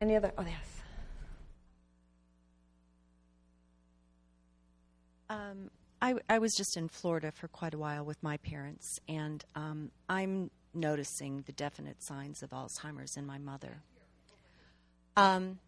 [0.00, 0.32] Any other?
[0.38, 0.80] Oh, yes.
[5.28, 5.70] Um,
[6.02, 9.90] I, I was just in Florida for quite a while with my parents, and um,
[10.08, 13.82] I'm noticing the definite signs of Alzheimer's in my mother.
[15.16, 15.58] Um,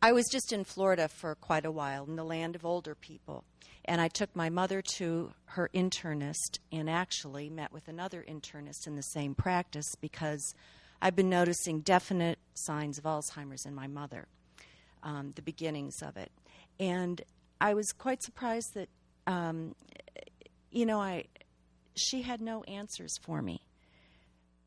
[0.00, 3.44] I was just in Florida for quite a while, in the land of older people,
[3.84, 8.94] and I took my mother to her internist and actually met with another internist in
[8.94, 10.54] the same practice because
[11.02, 14.28] I've been noticing definite signs of Alzheimer's in my mother,
[15.02, 16.30] um, the beginnings of it.
[16.78, 17.22] And
[17.60, 18.88] I was quite surprised that
[19.26, 19.74] um,
[20.70, 21.24] you know, I
[21.96, 23.62] she had no answers for me.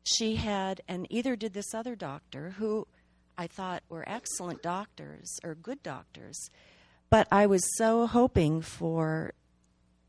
[0.04, 2.86] She had, and either did this other doctor who
[3.38, 6.38] I thought were excellent doctors or good doctors,
[7.10, 9.32] but I was so hoping for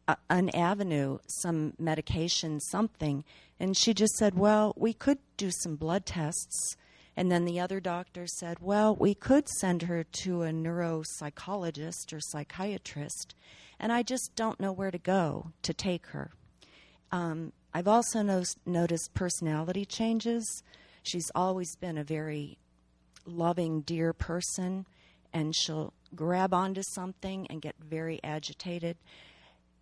[0.08, 3.24] a, an avenue, some medication, something,
[3.60, 6.76] and she just said, "Well, we could do some blood tests."
[7.18, 12.20] And then the other doctor said, Well, we could send her to a neuropsychologist or
[12.20, 13.36] psychiatrist
[13.80, 16.32] and I just don't know where to go to take her.
[17.12, 20.64] Um, I've also no- noticed personality changes.
[21.04, 22.58] She's always been a very
[23.26, 24.86] loving, dear person,
[25.34, 28.98] and she'll grab onto something and get very agitated.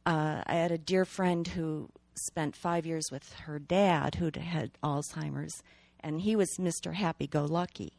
[0.06, 4.72] Uh, I had a dear friend who spent five years with her dad, who had
[4.84, 5.62] Alzheimer's,
[6.04, 6.94] and he was Mr.
[6.94, 7.94] Happy Go Lucky.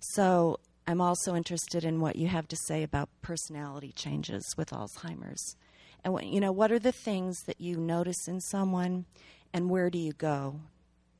[0.00, 5.56] So I'm also interested in what you have to say about personality changes with Alzheimer's.
[6.04, 9.06] And what, you know, what are the things that you notice in someone
[9.52, 10.60] and where do you go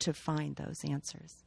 [0.00, 1.44] to find those answers?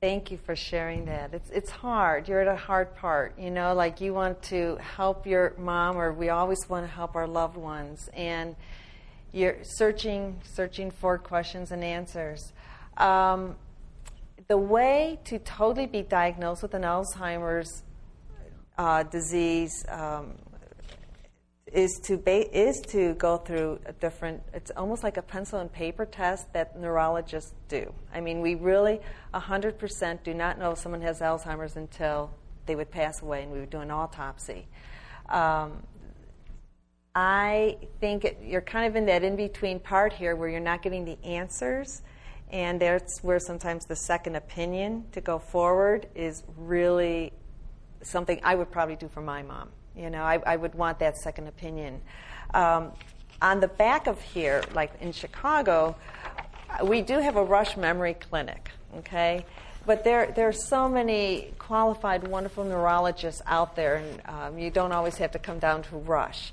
[0.00, 1.32] Thank you for sharing that.
[1.32, 2.28] It's it's hard.
[2.28, 6.12] You're at a hard part, you know, like you want to help your mom or
[6.12, 8.54] we always want to help our loved ones and
[9.32, 12.52] you're searching searching for questions and answers.
[12.96, 13.56] Um,
[14.48, 17.82] the way to totally be diagnosed with an Alzheimer's
[18.78, 20.34] uh, disease um,
[21.72, 24.42] is to ba- is to go through a different.
[24.54, 27.92] It's almost like a pencil and paper test that neurologists do.
[28.14, 29.00] I mean, we really
[29.34, 32.30] 100% do not know if someone has Alzheimer's until
[32.66, 34.66] they would pass away and we would do an autopsy.
[35.28, 35.82] Um,
[37.14, 40.82] I think it, you're kind of in that in between part here where you're not
[40.82, 42.02] getting the answers
[42.50, 47.32] and that's where sometimes the second opinion to go forward is really
[48.02, 49.70] something I would probably do for my mom.
[49.96, 52.00] You know, I, I would want that second opinion.
[52.54, 52.92] Um,
[53.42, 55.96] on the back of here, like in Chicago,
[56.84, 59.44] we do have a Rush Memory Clinic, okay?
[59.84, 64.92] But there, there are so many qualified, wonderful neurologists out there, and um, you don't
[64.92, 66.52] always have to come down to Rush.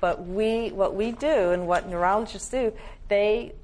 [0.00, 2.72] But we, what we do and what neurologists do,
[3.08, 3.54] they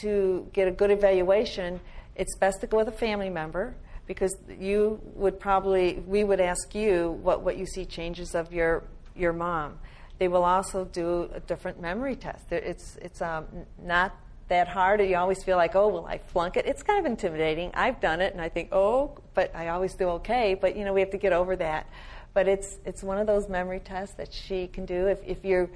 [0.00, 1.80] to get a good evaluation,
[2.16, 3.74] it's best to go with a family member
[4.06, 8.84] because you would probably we would ask you what, what you see changes of your
[9.18, 9.78] your mom.
[10.18, 12.50] they will also do a different memory test.
[12.52, 13.46] It's, it's um,
[13.82, 14.16] not
[14.48, 15.00] that hard.
[15.00, 16.66] You always feel like, oh, will I flunk it?
[16.66, 17.70] It's kind of intimidating.
[17.74, 20.54] I've done it, and I think, oh, but I always do okay.
[20.54, 21.86] But you know, we have to get over that.
[22.34, 25.06] But it's it's one of those memory tests that she can do.
[25.06, 25.70] If if you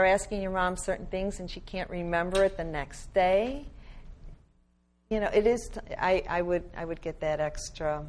[0.00, 3.66] are asking your mom certain things and she can't remember it the next day,
[5.10, 5.68] you know, it is.
[5.68, 8.04] T- I I would I would get that extra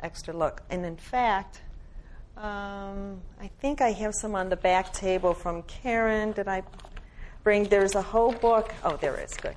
[0.00, 0.62] extra look.
[0.70, 1.62] And in fact.
[2.36, 6.32] Um, I think I have some on the back table from Karen.
[6.32, 6.64] Did I
[7.44, 8.74] bring, there's a whole book.
[8.82, 9.54] Oh, there is, good.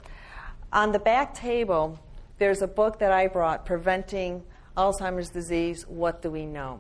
[0.71, 1.97] On the back table,
[2.38, 4.43] there's a book that I brought, Preventing
[4.75, 6.80] Alzheimer's Disease What Do We Know?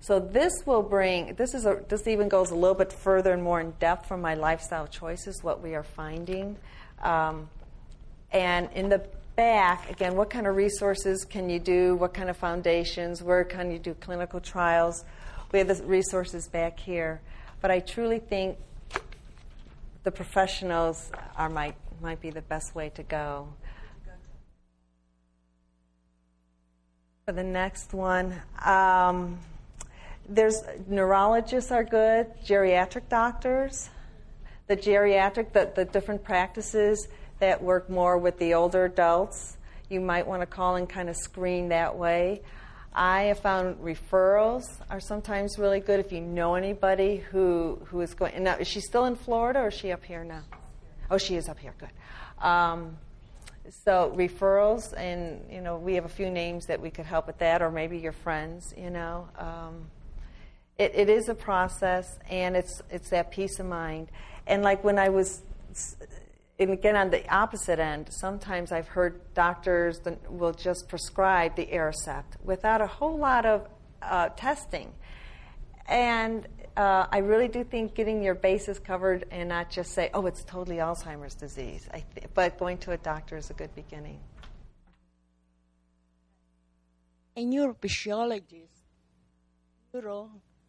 [0.00, 3.42] So this will bring, this, is a, this even goes a little bit further and
[3.42, 6.56] more in depth from my lifestyle choices, what we are finding.
[7.02, 7.48] Um,
[8.30, 11.96] and in the back, again, what kind of resources can you do?
[11.96, 13.22] What kind of foundations?
[13.22, 15.04] Where can you do clinical trials?
[15.52, 17.20] We have the resources back here.
[17.60, 18.58] But I truly think
[20.04, 23.48] the professionals are might might be the best way to go.
[27.24, 28.34] For the next one,
[28.64, 29.38] um,
[30.28, 33.90] there's neurologists are good, geriatric doctors,
[34.66, 37.08] the geriatric, the, the different practices
[37.38, 39.56] that work more with the older adults.
[39.88, 42.42] You might want to call and kind of screen that way.
[42.92, 48.14] I have found referrals are sometimes really good if you know anybody who, who is
[48.14, 48.42] going.
[48.42, 50.42] Now, is she still in Florida or is she up here now?
[51.10, 51.74] Oh, she is up here.
[51.78, 51.90] Good.
[52.44, 52.96] Um,
[53.84, 57.38] so referrals, and you know, we have a few names that we could help with
[57.38, 58.72] that, or maybe your friends.
[58.76, 59.86] You know, um,
[60.78, 64.10] it, it is a process, and it's it's that peace of mind.
[64.46, 65.42] And like when I was
[66.58, 72.42] and again, on the opposite end, sometimes I've heard doctors will just prescribe the Aricept
[72.42, 73.68] without a whole lot of
[74.00, 74.92] uh, testing.
[75.86, 76.46] And
[76.76, 80.44] uh, I really do think getting your bases covered and not just say, oh, it's
[80.44, 84.20] totally Alzheimer's disease, th- but going to a doctor is a good beginning.
[87.36, 88.68] A neurophysiologist,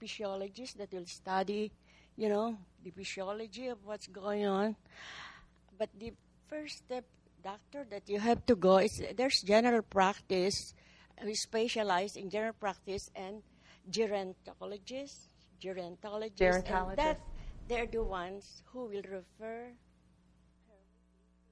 [0.01, 1.71] neurophysiologist that will study,
[2.15, 4.75] you know, the physiology of what's going on
[5.77, 6.13] but the
[6.49, 7.05] first step,
[7.43, 10.73] doctor, that you have to go is there's general practice.
[11.23, 13.41] We specialize in general practice and
[13.89, 15.27] gerontologists,
[15.61, 16.37] gerontologists.
[16.37, 16.89] Gerontologists.
[16.89, 17.19] And that,
[17.67, 19.71] they're the ones who will refer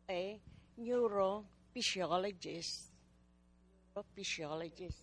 [0.09, 0.39] a
[0.79, 2.91] neurophysiologist.
[3.95, 5.01] Neurophysiologist.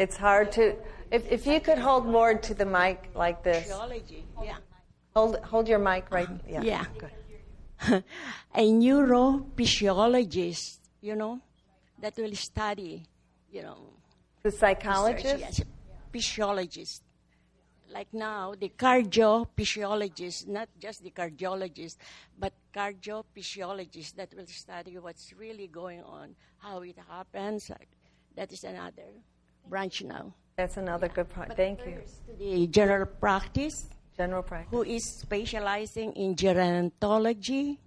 [0.00, 0.74] It's hard to.
[1.10, 3.64] If, if you could hold more to the mic like this.
[3.64, 4.56] Physiology, yeah.
[5.14, 6.26] Hold hold your mic right.
[6.26, 6.54] Uh-huh.
[6.54, 6.62] Yeah.
[6.62, 6.84] Yeah.
[6.96, 7.12] Good.
[8.54, 11.40] a neurophysiologist, you know,
[12.00, 13.04] that will study,
[13.52, 13.92] you know.
[14.42, 15.38] The psychologist?
[15.38, 15.60] Yes,
[16.10, 17.02] physiologist.
[17.92, 21.98] Like now, the cardiophysiologist, not just the cardiologist,
[22.38, 27.70] but cardiophysiologist that will study what's really going on, how it happens.
[28.36, 29.12] That is another
[29.68, 30.32] branch now.
[30.56, 31.14] That's another yeah.
[31.14, 31.56] good point.
[31.56, 32.02] Thank you.
[32.38, 33.86] The general practice
[34.20, 34.70] General practice.
[34.70, 37.78] Who is specializing in gerontology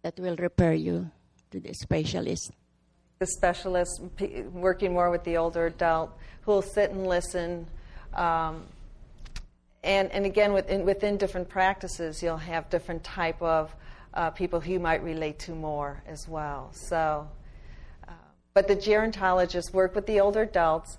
[0.00, 1.10] that will refer you
[1.50, 2.50] to the specialist.
[3.18, 4.00] The specialist
[4.52, 7.66] working more with the older adult who will sit and listen.
[8.14, 8.64] Um,
[9.82, 13.74] and, and again, within, within different practices, you'll have different type of
[14.14, 16.70] uh, people who you might relate to more as well.
[16.72, 17.28] So,
[18.54, 20.96] but the gerontologists work with the older adults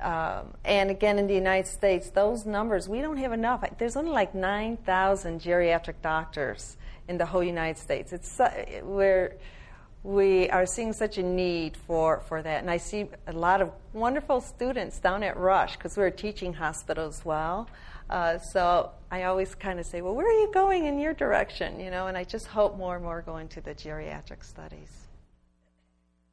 [0.00, 3.64] um, and again, in the United States, those numbers, we don't have enough.
[3.78, 6.76] There's only like 9,000 geriatric doctors
[7.08, 8.12] in the whole United States.
[8.12, 8.50] It's uh,
[8.82, 9.36] where
[10.02, 12.60] we are seeing such a need for, for that.
[12.60, 16.52] And I see a lot of wonderful students down at Rush because we're a teaching
[16.52, 17.68] hospital as well.
[18.08, 21.80] Uh, so I always kind of say, well, where are you going in your direction?
[21.80, 25.05] You know, and I just hope more and more go into the geriatric studies.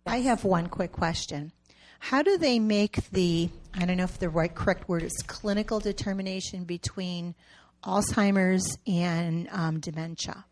[0.05, 1.51] I have one quick question.
[1.99, 5.79] How do they make the, I don't know if the right correct word is clinical
[5.79, 7.35] determination between
[7.83, 10.45] Alzheimer's and um, dementia?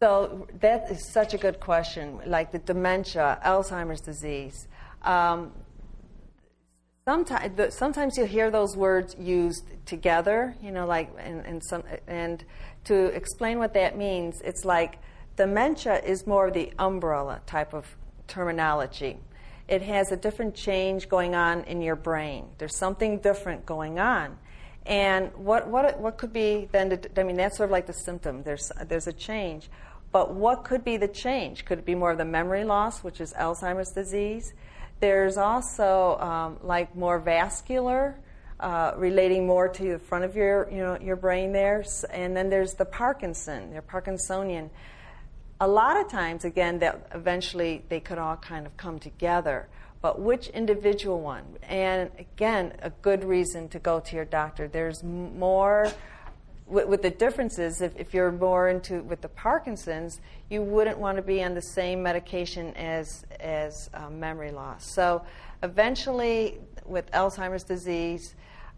[0.00, 2.20] So that is such a good question.
[2.26, 4.68] Like the dementia, Alzheimer's disease.
[5.02, 5.52] Um,
[7.06, 10.54] sometimes, sometimes you hear those words used together.
[10.62, 12.44] You know, like and, and some and
[12.84, 14.98] to explain what that means, it's like
[15.36, 19.18] dementia is more of the umbrella type of terminology
[19.68, 22.46] it has a different change going on in your brain.
[22.58, 24.38] There's something different going on.
[24.84, 28.44] And what, what, what could be then, I mean, that's sort of like the symptom.
[28.44, 29.68] There's, there's a change.
[30.12, 31.64] But what could be the change?
[31.64, 34.54] Could it be more of the memory loss, which is Alzheimer's disease?
[35.00, 38.16] There's also um, like more vascular
[38.60, 41.84] uh, relating more to the front of your, you know, your brain there.
[42.10, 44.70] And then there's the Parkinson, the Parkinsonian.
[45.60, 49.68] A lot of times, again, that eventually they could all kind of come together.
[50.02, 51.44] But which individual one?
[51.62, 54.68] And again, a good reason to go to your doctor.
[54.68, 55.90] There's more
[56.66, 61.16] with, with, the differences, if, if you're more into with the Parkinson's, you wouldn't want
[61.16, 64.92] to be on the same medication as as um, memory loss.
[64.92, 65.24] So
[65.62, 68.34] eventually, with Alzheimer's disease,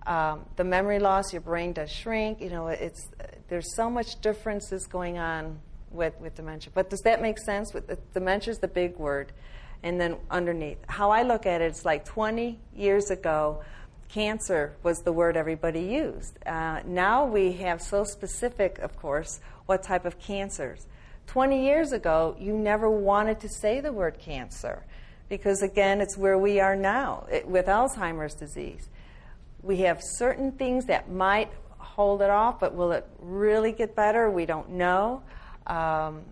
[0.06, 2.40] um, the memory loss, your brain does shrink.
[2.40, 3.08] You know, it's
[3.48, 5.58] there's so much differences going on
[5.90, 6.72] with with dementia.
[6.74, 7.72] But does that make sense?
[7.72, 9.32] With dementia is the big word,
[9.82, 13.62] and then underneath, how I look at it, it's like 20 years ago
[14.08, 16.38] cancer was the word everybody used.
[16.46, 20.86] Uh, now we have so specific, of course, what type of cancers.
[21.26, 24.84] 20 years ago, you never wanted to say the word cancer
[25.28, 28.88] because, again, it's where we are now it, with Alzheimer's disease.
[29.62, 34.30] We have certain things that might hold it off, but will it really get better?
[34.30, 35.22] We don't know.
[35.68, 36.22] Um,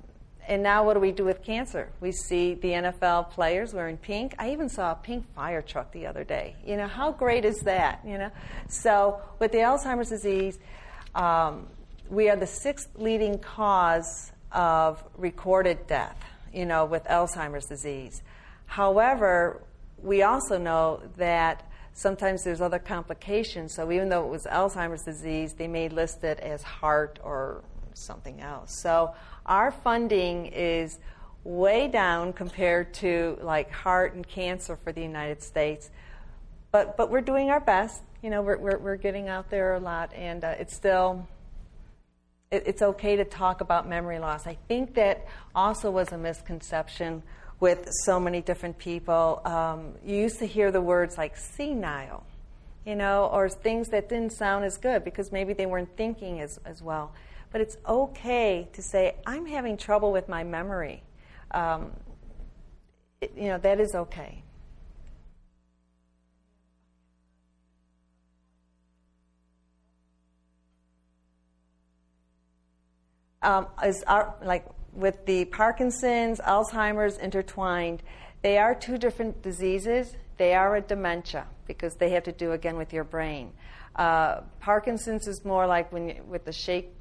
[0.48, 1.90] and now what do we do with cancer?
[2.00, 4.34] We see the NFL players wearing pink.
[4.38, 6.54] I even saw a pink fire truck the other day.
[6.64, 8.00] You know, how great is that?
[8.06, 8.30] You know,
[8.68, 10.58] so with the Alzheimer's disease,
[11.14, 11.66] um,
[12.08, 16.16] we are the sixth leading cause of recorded death.
[16.52, 18.22] You know, with Alzheimer's disease.
[18.66, 19.62] However,
[20.02, 23.74] we also know that sometimes there's other complications.
[23.74, 27.62] So even though it was Alzheimer's disease, they may list it as heart or
[27.96, 28.80] something else.
[28.80, 30.98] So our funding is
[31.44, 35.90] way down compared to like heart and cancer for the United States.
[36.72, 38.02] But, but we're doing our best.
[38.22, 41.26] You know, we're, we're, we're getting out there a lot, and uh, it's still,
[42.50, 44.46] it, it's okay to talk about memory loss.
[44.46, 47.22] I think that also was a misconception
[47.60, 49.40] with so many different people.
[49.44, 52.24] Um, you used to hear the words like senile,
[52.84, 56.58] you know, or things that didn't sound as good because maybe they weren't thinking as,
[56.64, 57.12] as well.
[57.52, 61.02] But it's okay to say, I'm having trouble with my memory.
[61.52, 61.92] Um,
[63.20, 64.42] it, you know, that is okay.
[73.42, 78.02] Um, is our, like with the Parkinson's, Alzheimer's intertwined,
[78.42, 80.16] they are two different diseases.
[80.36, 83.52] They are a dementia because they have to do again with your brain.
[83.94, 86.92] Uh, Parkinson's is more like when you, with the shake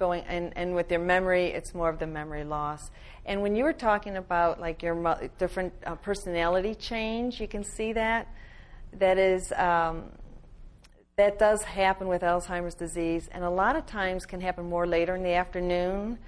[0.00, 2.90] going and, and with their memory it's more of the memory loss.
[3.24, 4.96] And when you were talking about like your
[5.38, 8.26] different uh, personality change you can see that?
[8.94, 10.10] That is um,
[11.16, 15.14] that does happen with alzheimer's disease and a lot of times can happen more later
[15.14, 16.18] in the afternoon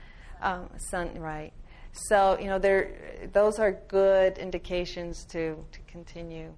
[0.43, 1.53] um, sun right?
[1.93, 6.49] So you know there those are good indications to to continue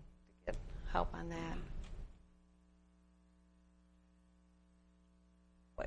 [0.47, 0.57] to get
[0.93, 1.74] help on that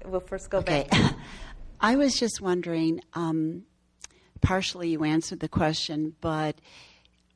[0.05, 0.87] We'll first go okay.
[0.89, 1.15] back.
[1.79, 3.63] I was just wondering, um,
[4.41, 6.59] partially you answered the question, but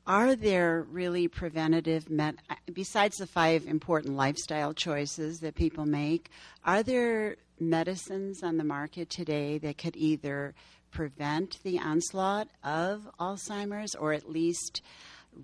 [0.08, 2.36] are there really preventative met
[2.74, 6.32] besides the five important lifestyle choices that people make
[6.66, 10.56] are there medicines on the market today that could either
[10.90, 14.82] prevent the onslaught of alzheimer's or at least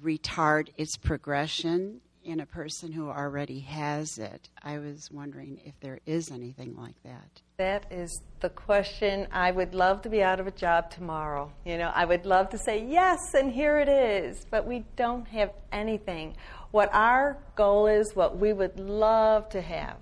[0.03, 4.49] retard its progression in a person who already has it.
[4.61, 7.41] I was wondering if there is anything like that.
[7.57, 9.28] That is the question.
[9.32, 11.51] I would love to be out of a job tomorrow.
[11.65, 15.25] You know, I would love to say yes, and here it is, but we don't
[15.30, 16.36] have anything.
[16.71, 19.95] What our goal is, what we would love to have,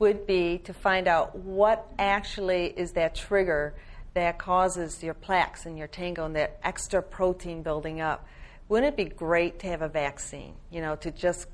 [0.00, 3.74] would be to find out what actually is that trigger
[4.14, 8.26] that causes your plaques and your tangles and that extra protein building up.
[8.68, 11.46] Wouldn't it be great to have a vaccine, you know, to just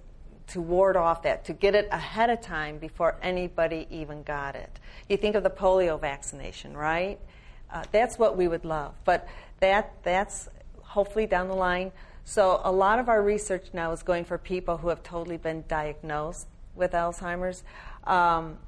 [0.48, 4.78] to ward off that, to get it ahead of time before anybody even got it.
[5.08, 7.18] You think of the polio vaccination, right?
[7.72, 9.26] Uh, that's what we would love, but
[9.60, 10.48] that that's
[10.82, 11.92] hopefully down the line.
[12.24, 15.64] So a lot of our research now is going for people who have totally been
[15.66, 17.62] diagnosed with Alzheimer's.
[18.04, 18.58] Um,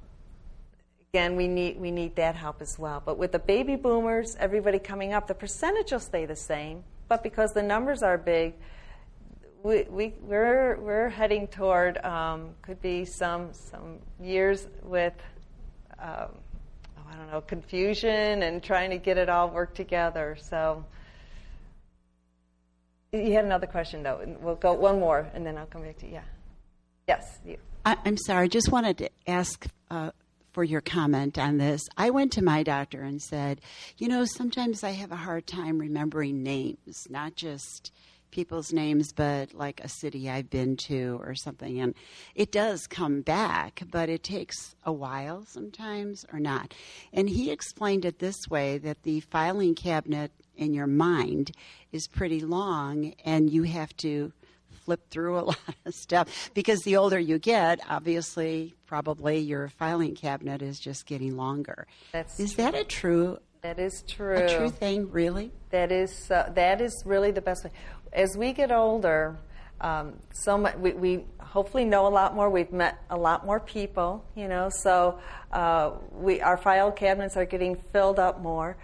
[1.12, 3.03] again, we need we need that help as well.
[3.05, 7.23] But with the baby boomers, everybody coming up, the percentage will stay the same, but
[7.23, 8.55] because the numbers are big
[9.67, 15.15] we, we, we're, we're heading toward, um, could be some, some years with,
[15.99, 20.37] um, oh, I don't know, confusion and trying to get it all worked together.
[20.41, 20.85] So
[23.13, 24.37] you had another question, though.
[24.41, 26.13] We'll go one more, and then I'll come back to you.
[26.13, 26.23] Yeah.
[27.09, 27.57] Yes, you.
[27.85, 28.45] I, am sorry.
[28.45, 30.13] I Just wanted to ask uh,
[30.53, 31.83] for your comment on this.
[31.97, 33.61] I went to my doctor and said,
[33.99, 37.91] you know, sometimes I have a hard time remembering names, not just
[38.31, 41.81] people's names, but like a city I've been to or something.
[41.81, 41.94] And
[42.35, 46.74] it does come back, but it takes a while sometimes or not.
[47.12, 51.53] And he explained it this way that the filing cabinet in your mind
[51.93, 54.32] is pretty long, and you have to
[54.86, 60.15] flip through a lot of stuff because the older you get, obviously, probably your filing
[60.15, 61.86] cabinet is just getting longer.
[62.12, 62.65] That's is true.
[62.65, 63.39] that a true?
[63.62, 64.36] That is true.
[64.36, 65.51] A true thing, really.
[65.70, 67.73] That is uh, that is really the best way.
[68.12, 69.39] As we get older,
[69.81, 72.49] um, so much, we, we hopefully know a lot more.
[72.49, 74.70] We've met a lot more people, you know.
[74.70, 75.19] So
[75.53, 78.77] uh, we our file cabinets are getting filled up more.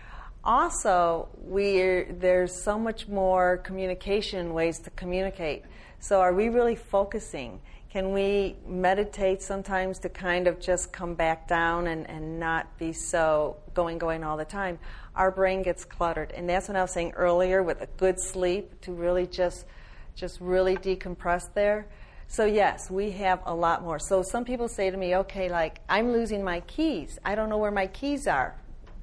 [0.44, 5.64] Also, we there's so much more communication ways to communicate.
[6.00, 7.60] So are we really focusing?
[7.92, 12.92] Can we meditate sometimes to kind of just come back down and, and not be
[12.92, 14.78] so going, going all the time?
[15.14, 16.32] Our brain gets cluttered.
[16.32, 19.66] And that's what I was saying earlier with a good sleep to really just
[20.14, 21.86] just really decompress there.
[22.28, 23.98] So yes, we have a lot more.
[23.98, 27.18] So some people say to me, okay, like I'm losing my keys.
[27.24, 28.54] I don't know where my keys are.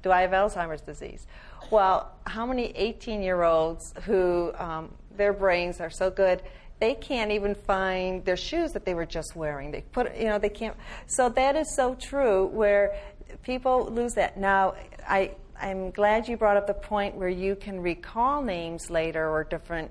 [0.02, 1.26] Do I have Alzheimer's disease?
[1.70, 6.42] Well, how many 18 year olds who um, their brains are so good
[6.80, 9.70] they can't even find their shoes that they were just wearing.
[9.70, 10.74] They put, you know, they can't.
[11.06, 12.46] So that is so true.
[12.46, 12.98] Where
[13.42, 14.38] people lose that.
[14.38, 14.74] Now,
[15.06, 19.44] I I'm glad you brought up the point where you can recall names later or
[19.44, 19.90] different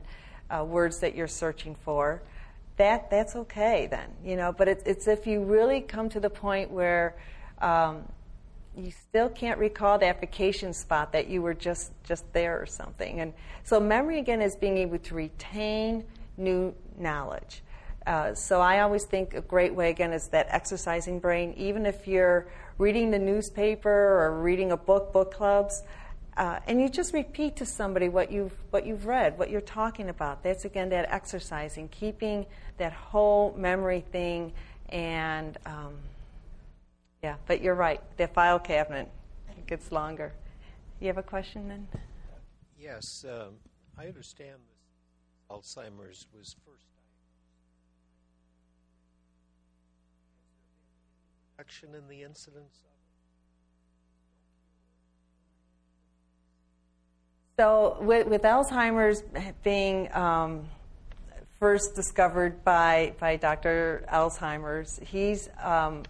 [0.49, 2.21] uh, words that you're searching for.
[2.77, 4.51] That that's okay then, you know.
[4.51, 7.15] But it's it's if you really come to the point where
[7.61, 8.03] um,
[8.75, 13.19] you still can't recall that vacation spot that you were just just there or something.
[13.19, 13.33] And
[13.63, 16.05] so memory again is being able to retain
[16.37, 17.61] new knowledge.
[18.07, 21.53] Uh, so I always think a great way again is that exercising brain.
[21.57, 22.47] Even if you're
[22.79, 25.83] reading the newspaper or reading a book, book clubs,
[26.37, 30.09] uh, and you just repeat to somebody what you've what you've read, what you're talking
[30.09, 30.41] about.
[30.41, 32.45] That's again that exercising, keeping
[32.77, 34.53] that whole memory thing,
[34.87, 35.93] and um,
[37.21, 37.35] yeah.
[37.45, 38.01] But you're right.
[38.17, 39.11] The file cabinet
[39.67, 40.31] gets longer.
[41.01, 41.87] You have a question then?
[42.79, 43.55] Yes, um,
[43.97, 44.57] I understand
[45.51, 46.85] Alzheimer's was first
[51.59, 52.85] Reduction in the incidence
[57.57, 59.21] So, with, with Alzheimer's
[59.61, 60.69] being um,
[61.59, 64.05] first discovered by, by Dr.
[64.09, 66.03] Alzheimer's, he's um,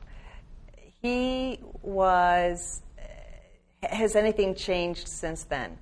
[1.02, 2.84] he was.
[3.82, 5.80] Has anything changed since then?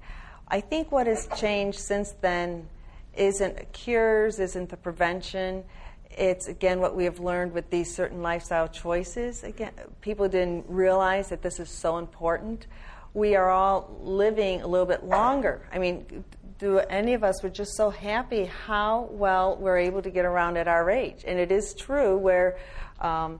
[0.48, 2.70] I think what has changed since then
[3.18, 5.66] isn't cures, isn't the prevention.
[6.12, 9.44] It's again what we have learned with these certain lifestyle choices.
[9.44, 9.72] Again,
[10.02, 12.68] people didn't realize that this is so important.
[13.14, 15.68] We are all living a little bit longer.
[15.72, 16.24] I mean,
[16.60, 20.58] do any of us we're just so happy how well we're able to get around
[20.58, 22.58] at our age, and it is true where.
[23.00, 23.40] Um,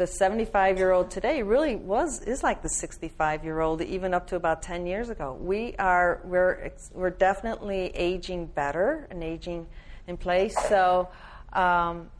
[0.00, 4.26] the 75 year old today really was is like the 65 year old even up
[4.28, 9.66] to about 10 years ago we are we're we're definitely aging better and aging
[10.06, 11.06] in place so
[11.52, 12.10] um,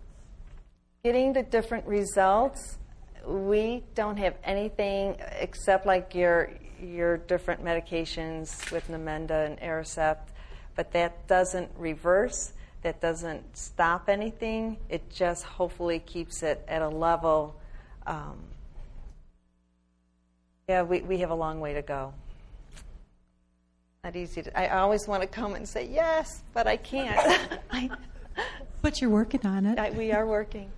[1.02, 2.78] getting the different results
[3.26, 6.50] we don't have anything except like your
[6.82, 10.28] your different medications with Namenda and Aricept
[10.74, 12.52] but that doesn't reverse
[12.82, 17.54] that doesn't stop anything it just hopefully keeps it at a level
[18.06, 18.38] um,
[20.70, 22.14] yeah, we, we have a long way to go.
[24.04, 27.18] Not easy to, I always want to come and say yes, but I can't.
[27.72, 27.90] I,
[28.82, 29.78] but you're working on it.
[29.78, 30.70] I, we are working.